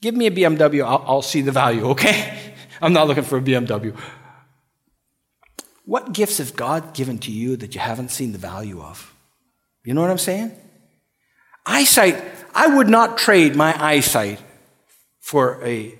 Give 0.00 0.14
me 0.14 0.26
a 0.26 0.30
BMW, 0.30 0.82
I'll, 0.82 1.04
I'll 1.06 1.20
see 1.20 1.42
the 1.42 1.52
value, 1.52 1.90
okay? 1.90 2.54
I'm 2.80 2.94
not 2.94 3.06
looking 3.06 3.22
for 3.22 3.36
a 3.36 3.42
BMW. 3.42 3.94
What 5.84 6.14
gifts 6.14 6.38
has 6.38 6.50
God 6.52 6.94
given 6.94 7.18
to 7.18 7.30
you 7.30 7.54
that 7.58 7.74
you 7.74 7.82
haven't 7.82 8.12
seen 8.12 8.32
the 8.32 8.38
value 8.38 8.80
of? 8.80 9.14
You 9.84 9.92
know 9.92 10.00
what 10.00 10.08
I'm 10.08 10.16
saying? 10.16 10.52
Eyesight, 11.66 12.16
I 12.54 12.68
would 12.74 12.88
not 12.88 13.18
trade 13.18 13.54
my 13.54 13.76
eyesight 13.78 14.40
for 15.20 15.62
a, 15.62 15.98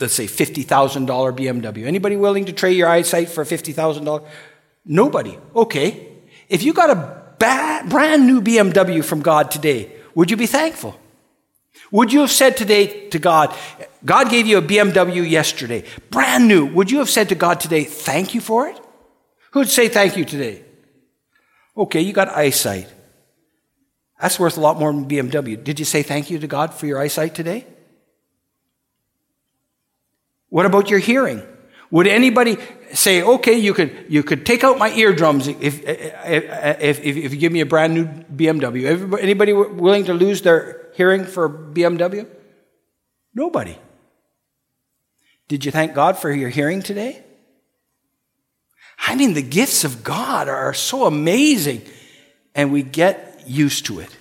let's 0.00 0.14
say, 0.14 0.24
$50,000 0.24 0.66
BMW. 1.06 1.84
Anybody 1.84 2.16
willing 2.16 2.46
to 2.46 2.52
trade 2.54 2.78
your 2.78 2.88
eyesight 2.88 3.28
for 3.28 3.44
$50,000? 3.44 4.26
Nobody. 4.86 5.38
Okay. 5.54 6.08
If 6.48 6.62
you 6.62 6.72
got 6.72 6.88
a 6.88 7.23
brand 7.88 8.26
new 8.26 8.40
BMW 8.40 9.04
from 9.04 9.20
God 9.20 9.50
today, 9.50 9.92
would 10.14 10.30
you 10.30 10.36
be 10.36 10.46
thankful? 10.46 10.98
Would 11.90 12.12
you 12.12 12.20
have 12.20 12.30
said 12.30 12.56
today 12.56 13.08
to 13.10 13.18
God, 13.18 13.54
God 14.04 14.30
gave 14.30 14.46
you 14.46 14.58
a 14.58 14.62
BMW 14.62 15.28
yesterday, 15.28 15.84
brand 16.10 16.48
new. 16.48 16.66
Would 16.66 16.90
you 16.90 16.98
have 16.98 17.10
said 17.10 17.28
to 17.28 17.34
God 17.34 17.60
today, 17.60 17.84
thank 17.84 18.34
you 18.34 18.40
for 18.40 18.68
it? 18.68 18.80
Who'd 19.52 19.68
say 19.68 19.88
thank 19.88 20.16
you 20.16 20.24
today? 20.24 20.64
Okay, 21.76 22.00
you 22.00 22.12
got 22.12 22.28
eyesight. 22.28 22.92
That's 24.20 24.38
worth 24.38 24.56
a 24.56 24.60
lot 24.60 24.78
more 24.78 24.92
than 24.92 25.08
BMW. 25.08 25.62
Did 25.62 25.78
you 25.78 25.84
say 25.84 26.02
thank 26.02 26.30
you 26.30 26.38
to 26.38 26.46
God 26.46 26.72
for 26.72 26.86
your 26.86 26.98
eyesight 26.98 27.34
today? 27.34 27.66
What 30.48 30.66
about 30.66 30.90
your 30.90 31.00
hearing? 31.00 31.42
Would 31.90 32.06
anybody 32.06 32.56
say, 32.94 33.22
okay, 33.22 33.58
you 33.58 33.74
could, 33.74 34.06
you 34.08 34.22
could 34.22 34.46
take 34.46 34.64
out 34.64 34.78
my 34.78 34.90
eardrums 34.92 35.48
if, 35.48 35.60
if, 35.60 35.84
if, 36.80 37.00
if 37.00 37.34
you 37.34 37.38
give 37.38 37.52
me 37.52 37.60
a 37.60 37.66
brand 37.66 37.94
new 37.94 38.06
BMW? 38.06 39.20
Anybody 39.20 39.52
willing 39.52 40.04
to 40.04 40.14
lose 40.14 40.42
their 40.42 40.88
hearing 40.94 41.24
for 41.24 41.44
a 41.44 41.50
BMW? 41.50 42.26
Nobody. 43.34 43.76
Did 45.48 45.64
you 45.64 45.70
thank 45.70 45.94
God 45.94 46.16
for 46.16 46.32
your 46.32 46.48
hearing 46.48 46.82
today? 46.82 47.22
I 49.06 49.14
mean, 49.16 49.34
the 49.34 49.42
gifts 49.42 49.84
of 49.84 50.02
God 50.02 50.48
are 50.48 50.72
so 50.72 51.04
amazing, 51.04 51.82
and 52.54 52.72
we 52.72 52.82
get 52.82 53.42
used 53.46 53.86
to 53.86 54.00
it. 54.00 54.16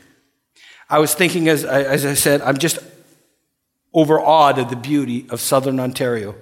I 0.89 0.99
was 0.99 1.13
thinking, 1.13 1.47
as, 1.47 1.63
as 1.63 2.05
I 2.05 2.13
said, 2.15 2.41
I'm 2.41 2.57
just 2.57 2.79
overawed 3.93 4.59
at 4.59 4.69
the 4.69 4.75
beauty 4.75 5.25
of 5.29 5.39
southern 5.39 5.79
Ontario. 5.79 6.35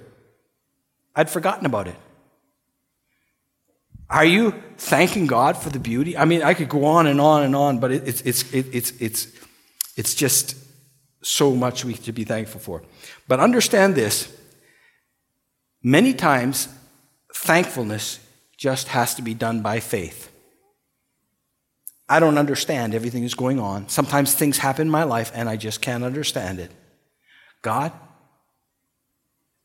I'd 1.14 1.30
forgotten 1.30 1.66
about 1.66 1.88
it. 1.88 1.96
Are 4.12 4.26
you 4.26 4.52
thanking 4.76 5.26
God 5.26 5.56
for 5.56 5.70
the 5.70 5.78
beauty? 5.78 6.18
I 6.18 6.26
mean, 6.26 6.42
I 6.42 6.52
could 6.52 6.68
go 6.68 6.84
on 6.84 7.06
and 7.06 7.18
on 7.18 7.44
and 7.44 7.56
on, 7.56 7.78
but 7.78 7.90
it's, 7.90 8.20
it's, 8.20 8.52
it's, 8.52 8.92
it's, 9.00 9.26
it's 9.96 10.14
just 10.14 10.54
so 11.22 11.54
much 11.54 11.84
we 11.84 11.94
to 11.94 12.12
be 12.12 12.24
thankful 12.24 12.60
for. 12.60 12.82
But 13.26 13.40
understand 13.40 13.94
this 13.94 14.30
many 15.82 16.12
times, 16.12 16.68
thankfulness 17.34 18.20
just 18.58 18.88
has 18.88 19.14
to 19.14 19.22
be 19.22 19.32
done 19.32 19.62
by 19.62 19.80
faith. 19.80 20.30
I 22.06 22.20
don't 22.20 22.36
understand 22.36 22.94
everything 22.94 23.22
that's 23.22 23.32
going 23.32 23.58
on. 23.58 23.88
Sometimes 23.88 24.34
things 24.34 24.58
happen 24.58 24.88
in 24.88 24.90
my 24.90 25.04
life 25.04 25.32
and 25.34 25.48
I 25.48 25.56
just 25.56 25.80
can't 25.80 26.04
understand 26.04 26.60
it. 26.60 26.70
God, 27.62 27.92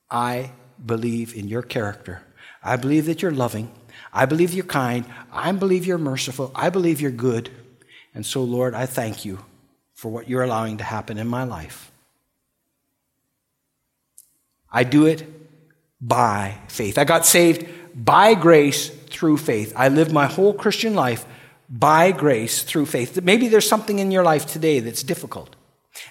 I 0.09 0.51
believe 0.83 1.35
in 1.35 1.49
your 1.49 1.63
character. 1.63 2.21
I 2.63 2.77
believe 2.77 3.07
that 3.07 3.21
you're 3.21 3.31
loving. 3.31 3.69
I 4.17 4.25
believe 4.25 4.51
you're 4.51 4.65
kind. 4.65 5.05
I 5.31 5.51
believe 5.51 5.85
you're 5.85 5.99
merciful. 5.99 6.51
I 6.55 6.71
believe 6.71 6.99
you're 6.99 7.11
good. 7.11 7.51
And 8.15 8.25
so, 8.25 8.43
Lord, 8.43 8.73
I 8.73 8.87
thank 8.87 9.25
you 9.25 9.45
for 9.93 10.11
what 10.11 10.27
you're 10.27 10.41
allowing 10.41 10.77
to 10.77 10.83
happen 10.83 11.19
in 11.19 11.27
my 11.27 11.43
life. 11.43 11.91
I 14.71 14.83
do 14.83 15.05
it 15.05 15.23
by 16.01 16.57
faith. 16.67 16.97
I 16.97 17.03
got 17.03 17.27
saved 17.27 17.67
by 17.93 18.33
grace 18.33 18.89
through 18.89 19.37
faith. 19.37 19.71
I 19.75 19.89
live 19.89 20.11
my 20.11 20.25
whole 20.25 20.53
Christian 20.53 20.95
life 20.95 21.23
by 21.69 22.11
grace 22.11 22.63
through 22.63 22.87
faith. 22.87 23.21
Maybe 23.21 23.47
there's 23.47 23.69
something 23.69 23.99
in 23.99 24.09
your 24.09 24.23
life 24.23 24.47
today 24.47 24.79
that's 24.79 25.03
difficult 25.03 25.55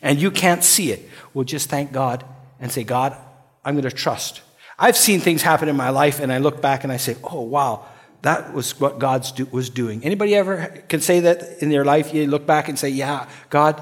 and 0.01 0.21
you 0.21 0.31
can't 0.31 0.63
see 0.63 0.93
it. 0.93 1.09
Well, 1.35 1.45
just 1.45 1.69
thank 1.69 1.91
God 1.91 2.25
and 2.61 2.71
say, 2.71 2.85
God, 2.85 3.17
I'm 3.65 3.75
going 3.75 3.83
to 3.83 3.91
trust. 3.91 4.43
I've 4.79 4.97
seen 4.97 5.19
things 5.19 5.43
happen 5.43 5.69
in 5.69 5.77
my 5.77 5.91
life 5.91 6.21
and 6.21 6.33
I 6.33 6.39
look 6.39 6.63
back 6.63 6.85
and 6.85 6.93
I 6.93 6.99
say, 6.99 7.17
oh, 7.25 7.41
wow, 7.43 7.87
that 8.23 8.53
was 8.53 8.79
what 8.81 8.99
God 8.99 9.27
was 9.53 9.71
doing. 9.71 10.05
Anybody 10.05 10.35
ever 10.35 10.83
can 10.89 11.01
say 11.01 11.21
that 11.21 11.63
in 11.63 11.71
their 11.71 11.85
life? 11.85 12.13
You 12.13 12.27
look 12.27 12.47
back 12.47 12.69
and 12.69 12.79
say, 12.79 12.89
yeah, 12.89 13.29
God, 13.51 13.81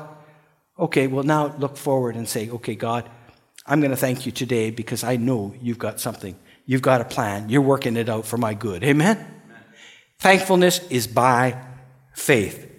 okay, 0.79 1.07
well, 1.07 1.25
now 1.25 1.55
look 1.59 1.77
forward 1.77 2.17
and 2.17 2.29
say, 2.29 2.51
okay, 2.51 2.75
God, 2.75 3.09
I'm 3.67 3.81
going 3.81 3.91
to 3.91 3.97
thank 3.97 4.27
you 4.27 4.33
today 4.33 4.71
because 4.71 5.05
I 5.05 5.17
know 5.17 5.55
you've 5.61 5.79
got 5.79 6.01
something 6.01 6.37
You've 6.67 6.83
got 6.83 7.01
a 7.01 7.05
plan. 7.05 7.49
You're 7.49 7.63
working 7.63 7.97
it 7.97 8.09
out 8.09 8.27
for 8.27 8.39
my 8.39 8.55
good. 8.55 8.83
Amen? 8.85 9.17
Amen. 9.17 9.59
Thankfulness 10.19 10.81
is 10.89 11.07
by 11.07 11.63
faith. 12.15 12.71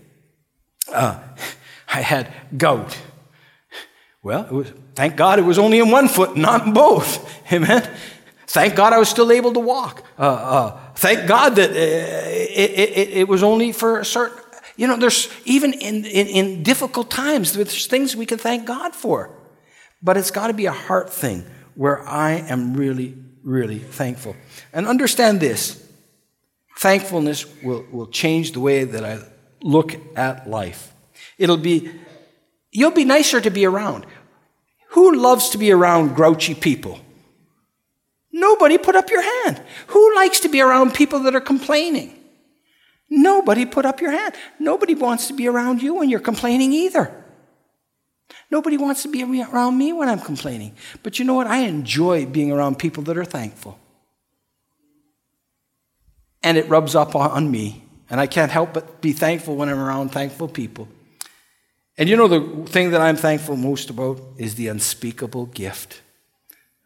Uh, 0.91 1.19
I 1.87 2.01
had 2.01 2.31
gout. 2.57 2.97
Well, 4.23 4.47
was, 4.49 4.73
thank 4.95 5.15
God 5.15 5.37
it 5.37 5.43
was 5.43 5.59
only 5.59 5.79
in 5.79 5.91
one 5.91 6.07
foot, 6.07 6.35
not 6.35 6.65
in 6.65 6.73
both. 6.73 7.31
Amen? 7.53 7.87
Thank 8.55 8.75
God 8.75 8.93
I 8.93 8.99
was 8.99 9.09
still 9.09 9.33
able 9.33 9.51
to 9.51 9.59
walk. 9.59 10.05
Uh, 10.17 10.21
uh, 10.21 10.79
thank 10.95 11.27
God 11.27 11.57
that 11.57 11.71
uh, 11.71 11.73
it, 11.73 12.71
it, 12.71 13.09
it, 13.09 13.27
was 13.27 13.43
only 13.43 13.73
for 13.73 13.99
a 13.99 14.05
certain, 14.05 14.41
you 14.77 14.87
know, 14.87 14.95
there's 14.95 15.27
even 15.43 15.73
in, 15.73 16.05
in, 16.05 16.27
in 16.27 16.63
difficult 16.63 17.11
times, 17.11 17.51
there's 17.51 17.87
things 17.87 18.15
we 18.15 18.25
can 18.25 18.37
thank 18.37 18.65
God 18.65 18.95
for. 18.95 19.29
But 20.01 20.15
it's 20.15 20.31
got 20.31 20.47
to 20.47 20.53
be 20.53 20.67
a 20.67 20.71
heart 20.71 21.11
thing 21.11 21.43
where 21.75 21.99
I 22.07 22.31
am 22.47 22.75
really 22.75 23.17
really 23.43 23.79
thankful. 23.79 24.37
And 24.71 24.87
understand 24.87 25.41
this 25.41 25.85
thankfulness 26.77 27.45
will, 27.61 27.85
will 27.91 28.07
change 28.07 28.53
the 28.53 28.61
way 28.61 28.85
that 28.85 29.03
I 29.03 29.19
look 29.63 29.95
at 30.17 30.49
life. 30.49 30.93
It'll 31.37 31.57
be, 31.57 31.91
you'll 32.71 32.91
be 32.91 33.03
nicer 33.03 33.41
to 33.41 33.51
be 33.51 33.65
around. 33.65 34.05
Who 34.91 35.13
loves 35.13 35.49
to 35.49 35.57
be 35.57 35.73
around 35.73 36.15
grouchy 36.15 36.55
people? 36.55 37.01
Nobody 38.35 38.77
put 38.77 38.97
up 38.97 39.09
your 39.09 39.21
hand. 39.21 39.61
Who 39.87 40.13
likes 40.13 40.41
to 40.41 40.49
be 40.49 40.59
around 40.59 40.93
people 40.93 41.19
that 41.21 41.33
are 41.33 41.39
complaining? 41.39 42.19
Nobody 43.09 43.65
put 43.65 43.85
up 43.85 44.01
your 44.01 44.11
hand. 44.11 44.35
Nobody 44.59 44.93
wants 44.93 45.29
to 45.29 45.33
be 45.33 45.47
around 45.47 45.81
you 45.81 45.93
when 45.95 46.09
you're 46.09 46.19
complaining 46.19 46.73
either. 46.73 47.23
Nobody 48.51 48.75
wants 48.75 49.03
to 49.03 49.07
be 49.07 49.23
around 49.23 49.77
me 49.77 49.93
when 49.93 50.09
I'm 50.09 50.19
complaining. 50.19 50.75
But 51.01 51.17
you 51.17 51.23
know 51.23 51.33
what? 51.33 51.47
I 51.47 51.59
enjoy 51.59 52.25
being 52.25 52.51
around 52.51 52.77
people 52.77 53.03
that 53.03 53.17
are 53.17 53.23
thankful. 53.23 53.79
And 56.43 56.57
it 56.57 56.67
rubs 56.67 56.93
up 56.93 57.15
on 57.15 57.49
me. 57.49 57.85
And 58.09 58.19
I 58.19 58.27
can't 58.27 58.51
help 58.51 58.73
but 58.73 58.99
be 58.99 59.13
thankful 59.13 59.55
when 59.55 59.69
I'm 59.69 59.79
around 59.79 60.09
thankful 60.09 60.49
people. 60.49 60.89
And 61.97 62.09
you 62.09 62.17
know, 62.17 62.27
the 62.27 62.69
thing 62.69 62.91
that 62.91 62.99
I'm 62.99 63.15
thankful 63.15 63.55
most 63.55 63.89
about 63.89 64.19
is 64.37 64.55
the 64.55 64.67
unspeakable 64.67 65.45
gift 65.45 66.01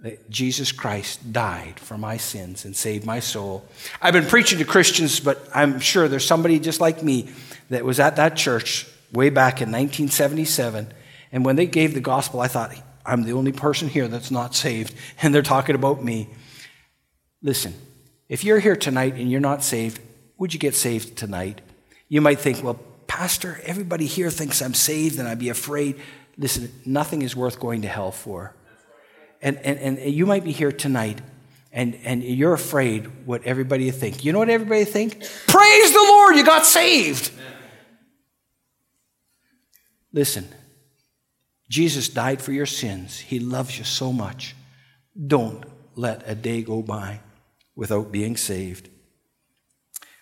that 0.02 0.30
Jesus 0.30 0.72
Christ 0.72 1.34
died 1.34 1.78
for 1.80 1.98
my 1.98 2.16
sins 2.16 2.64
and 2.64 2.76
saved 2.76 3.06
my 3.06 3.20
soul. 3.20 3.68
I've 4.02 4.14
been 4.14 4.26
preaching 4.26 4.60
to 4.60 4.66
Christians, 4.66 5.20
but 5.20 5.46
I'm 5.54 5.80
sure 5.80 6.08
there's 6.08 6.26
somebody 6.26 6.60
just 6.60 6.80
like 6.80 7.04
me 7.04 7.30
that 7.70 7.84
was 7.84 8.00
at 8.00 8.16
that 8.16 8.38
church 8.38 8.88
way 9.12 9.30
back 9.30 9.62
in 9.62 9.70
1977. 9.70 10.94
And 11.32 11.44
when 11.44 11.58
they 11.58 11.66
gave 11.66 11.94
the 11.94 12.00
gospel, 12.00 12.40
I 12.40 12.48
thought, 12.48 12.74
I'm 13.06 13.24
the 13.24 13.34
only 13.34 13.52
person 13.52 13.90
here 13.90 14.08
that's 14.08 14.32
not 14.32 14.56
saved, 14.56 14.94
and 15.22 15.36
they're 15.36 15.42
talking 15.42 15.76
about 15.76 16.04
me. 16.04 16.30
Listen, 17.42 17.74
if 18.30 18.44
you're 18.44 18.60
here 18.60 18.76
tonight 18.76 19.16
and 19.16 19.30
you're 19.30 19.42
not 19.42 19.64
saved, 19.64 20.00
would 20.38 20.54
you 20.54 20.60
get 20.60 20.76
saved 20.76 21.18
tonight? 21.18 21.62
You 22.08 22.22
might 22.22 22.40
think, 22.40 22.64
well, 22.64 22.80
Pastor, 23.08 23.60
everybody 23.64 24.06
here 24.06 24.30
thinks 24.30 24.62
I'm 24.62 24.74
saved 24.74 25.20
and 25.20 25.28
I'd 25.28 25.40
be 25.40 25.50
afraid. 25.50 26.00
Listen, 26.38 26.72
nothing 26.86 27.22
is 27.22 27.36
worth 27.36 27.60
going 27.60 27.82
to 27.82 27.88
hell 27.88 28.12
for. 28.12 28.54
And, 29.42 29.58
and, 29.58 29.98
and 29.98 30.14
you 30.14 30.26
might 30.26 30.44
be 30.44 30.52
here 30.52 30.72
tonight 30.72 31.22
and, 31.72 31.96
and 32.04 32.24
you're 32.24 32.54
afraid 32.54 33.26
what 33.26 33.44
everybody 33.44 33.92
think. 33.92 34.26
You 34.26 34.34
know 34.34 34.40
what 34.40 34.50
everybody 34.50 34.86
think? 34.86 35.20
Praise 35.48 35.94
the 35.94 36.00
Lord, 36.00 36.36
you 36.36 36.44
got 36.44 36.66
saved. 36.66 37.32
Listen, 40.12 40.48
Jesus 41.70 42.10
died 42.10 42.42
for 42.42 42.52
your 42.52 42.66
sins. 42.66 43.20
He 43.20 43.40
loves 43.40 43.78
you 43.78 43.84
so 43.84 44.12
much. 44.12 44.56
Don't 45.28 45.64
let 45.96 46.28
a 46.28 46.34
day 46.34 46.64
go 46.64 46.82
by 46.82 47.20
without 47.76 48.12
being 48.12 48.36
saved. 48.36 48.90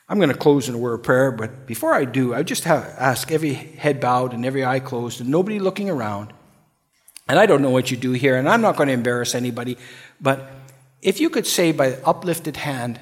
I'm 0.09 0.19
going 0.19 0.29
to 0.29 0.37
close 0.37 0.69
in 0.69 0.75
a 0.75 0.77
word 0.77 0.95
of 0.95 1.03
prayer, 1.03 1.31
but 1.31 1.65
before 1.65 1.93
I 1.93 2.05
do, 2.05 2.33
I 2.33 2.43
just 2.43 2.63
have, 2.63 2.83
ask 2.97 3.31
every 3.31 3.53
head 3.53 3.99
bowed 3.99 4.33
and 4.33 4.45
every 4.45 4.63
eye 4.65 4.79
closed 4.79 5.21
and 5.21 5.29
nobody 5.29 5.59
looking 5.59 5.89
around. 5.89 6.33
And 7.29 7.37
I 7.37 7.45
don't 7.45 7.61
know 7.61 7.69
what 7.69 7.91
you 7.91 7.97
do 7.97 8.13
here, 8.13 8.37
and 8.37 8.47
I'm 8.47 8.61
not 8.61 8.77
going 8.77 8.87
to 8.87 8.93
embarrass 8.93 9.35
anybody, 9.35 9.77
but 10.21 10.49
if 11.01 11.19
you 11.19 11.29
could 11.29 11.45
say 11.45 11.71
by 11.71 11.93
uplifted 12.05 12.57
hand, 12.57 12.99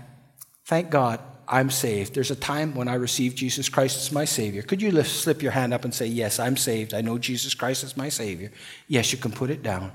thank 0.65 0.89
God, 0.89 1.19
I'm 1.47 1.69
saved. 1.69 2.15
There's 2.15 2.31
a 2.31 2.35
time 2.35 2.73
when 2.73 2.88
I 2.88 2.95
received 2.95 3.38
Jesus 3.38 3.69
Christ 3.69 3.97
as 3.97 4.11
my 4.11 4.25
Savior. 4.25 4.63
Could 4.63 4.81
you 4.81 4.91
lift, 4.91 5.11
slip 5.11 5.43
your 5.43 5.51
hand 5.51 5.73
up 5.73 5.83
and 5.83 5.93
say, 5.93 6.07
Yes, 6.07 6.39
I'm 6.39 6.57
saved. 6.57 6.93
I 6.93 7.01
know 7.01 7.19
Jesus 7.19 7.53
Christ 7.53 7.83
is 7.83 7.95
my 7.95 8.09
Savior. 8.09 8.51
Yes, 8.88 9.11
you 9.11 9.19
can 9.19 9.31
put 9.31 9.51
it 9.51 9.61
down. 9.61 9.91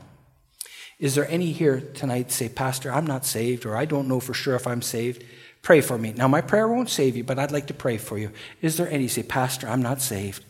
Is 1.01 1.15
there 1.15 1.29
any 1.29 1.51
here 1.51 1.81
tonight 1.81 2.31
say, 2.31 2.49
Pastor, 2.49 2.93
I'm 2.93 3.07
not 3.07 3.25
saved, 3.25 3.67
or 3.67 3.77
I 3.77 3.85
don't 3.85 4.07
know 4.07 4.21
for 4.21 4.35
sure 4.35 4.55
if 4.55 4.67
I'm 4.67 4.83
saved? 4.83 5.25
Pray 5.63 5.81
for 5.81 5.99
me. 5.99 6.13
Now, 6.13 6.29
my 6.29 6.41
prayer 6.41 6.69
won't 6.69 6.91
save 6.91 7.17
you, 7.17 7.25
but 7.25 7.39
I'd 7.39 7.53
like 7.53 7.67
to 7.67 7.75
pray 7.75 7.99
for 7.99 8.19
you. 8.19 8.31
Is 8.63 8.77
there 8.77 8.89
any 8.89 9.09
say, 9.09 9.23
Pastor, 9.23 9.69
I'm 9.69 9.83
not 9.83 10.01
saved? 10.01 10.45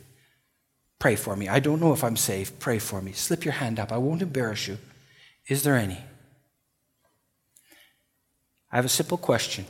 Pray 1.00 1.16
for 1.16 1.34
me. 1.34 1.48
I 1.48 1.60
don't 1.60 1.80
know 1.80 1.94
if 1.94 2.04
I'm 2.04 2.16
saved. 2.16 2.60
Pray 2.60 2.78
for 2.78 3.00
me. 3.00 3.12
Slip 3.12 3.44
your 3.44 3.54
hand 3.54 3.80
up. 3.80 3.90
I 3.90 3.96
won't 3.96 4.22
embarrass 4.22 4.68
you. 4.68 4.76
Is 5.48 5.62
there 5.62 5.74
any? 5.74 5.98
I 8.70 8.76
have 8.76 8.84
a 8.84 8.90
simple 8.90 9.16
question. 9.16 9.64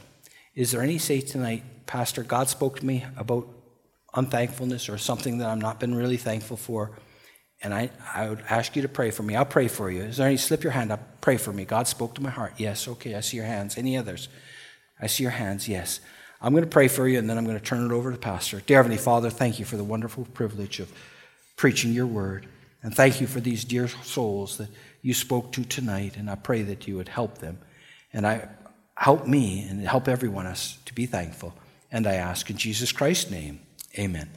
Is 0.56 0.72
there 0.72 0.82
any 0.82 0.98
say 0.98 1.20
tonight, 1.20 1.62
Pastor, 1.86 2.24
God 2.24 2.48
spoke 2.48 2.80
to 2.80 2.86
me 2.86 3.06
about 3.16 3.48
unthankfulness 4.12 4.88
or 4.88 4.98
something 4.98 5.38
that 5.38 5.48
I'm 5.48 5.60
not 5.60 5.78
been 5.78 5.94
really 5.94 6.16
thankful 6.16 6.56
for? 6.56 6.90
And 7.62 7.72
I, 7.72 7.90
I 8.12 8.28
would 8.28 8.42
ask 8.50 8.74
you 8.74 8.82
to 8.82 8.88
pray 8.88 9.12
for 9.12 9.22
me. 9.22 9.36
I'll 9.36 9.44
pray 9.44 9.68
for 9.68 9.88
you. 9.88 10.02
Is 10.02 10.16
there 10.16 10.26
any? 10.26 10.36
Slip 10.36 10.64
your 10.64 10.72
hand 10.72 10.90
up. 10.90 11.20
Pray 11.20 11.36
for 11.36 11.52
me. 11.52 11.64
God 11.64 11.86
spoke 11.86 12.14
to 12.16 12.22
my 12.22 12.30
heart. 12.30 12.54
Yes. 12.56 12.88
Okay. 12.88 13.14
I 13.14 13.20
see 13.20 13.36
your 13.36 13.46
hands. 13.46 13.78
Any 13.78 13.96
others? 13.96 14.28
I 15.00 15.06
see 15.06 15.22
your 15.22 15.32
hands. 15.32 15.68
Yes. 15.68 16.00
I'm 16.42 16.52
going 16.52 16.64
to 16.64 16.70
pray 16.70 16.88
for 16.88 17.06
you 17.06 17.18
and 17.18 17.30
then 17.30 17.38
I'm 17.38 17.44
going 17.44 17.58
to 17.58 17.64
turn 17.64 17.88
it 17.88 17.94
over 17.94 18.10
to 18.10 18.16
the 18.16 18.20
pastor. 18.20 18.60
Dear 18.66 18.78
Heavenly 18.78 18.96
Father, 18.96 19.30
thank 19.30 19.60
you 19.60 19.64
for 19.64 19.76
the 19.76 19.84
wonderful 19.84 20.24
privilege 20.32 20.80
of 20.80 20.90
preaching 21.60 21.92
your 21.92 22.06
word. 22.06 22.46
And 22.82 22.94
thank 22.94 23.20
you 23.20 23.26
for 23.26 23.38
these 23.38 23.66
dear 23.66 23.86
souls 23.86 24.56
that 24.56 24.70
you 25.02 25.12
spoke 25.12 25.52
to 25.52 25.62
tonight. 25.62 26.16
And 26.16 26.30
I 26.30 26.34
pray 26.34 26.62
that 26.62 26.88
you 26.88 26.96
would 26.96 27.08
help 27.08 27.36
them. 27.36 27.58
And 28.14 28.26
I 28.26 28.48
help 28.94 29.26
me 29.26 29.66
and 29.68 29.86
help 29.86 30.08
everyone 30.08 30.46
us 30.46 30.78
to 30.86 30.94
be 30.94 31.04
thankful. 31.04 31.52
And 31.92 32.06
I 32.06 32.14
ask 32.14 32.48
in 32.48 32.56
Jesus 32.56 32.92
Christ's 32.92 33.30
name, 33.30 33.60
amen. 33.98 34.30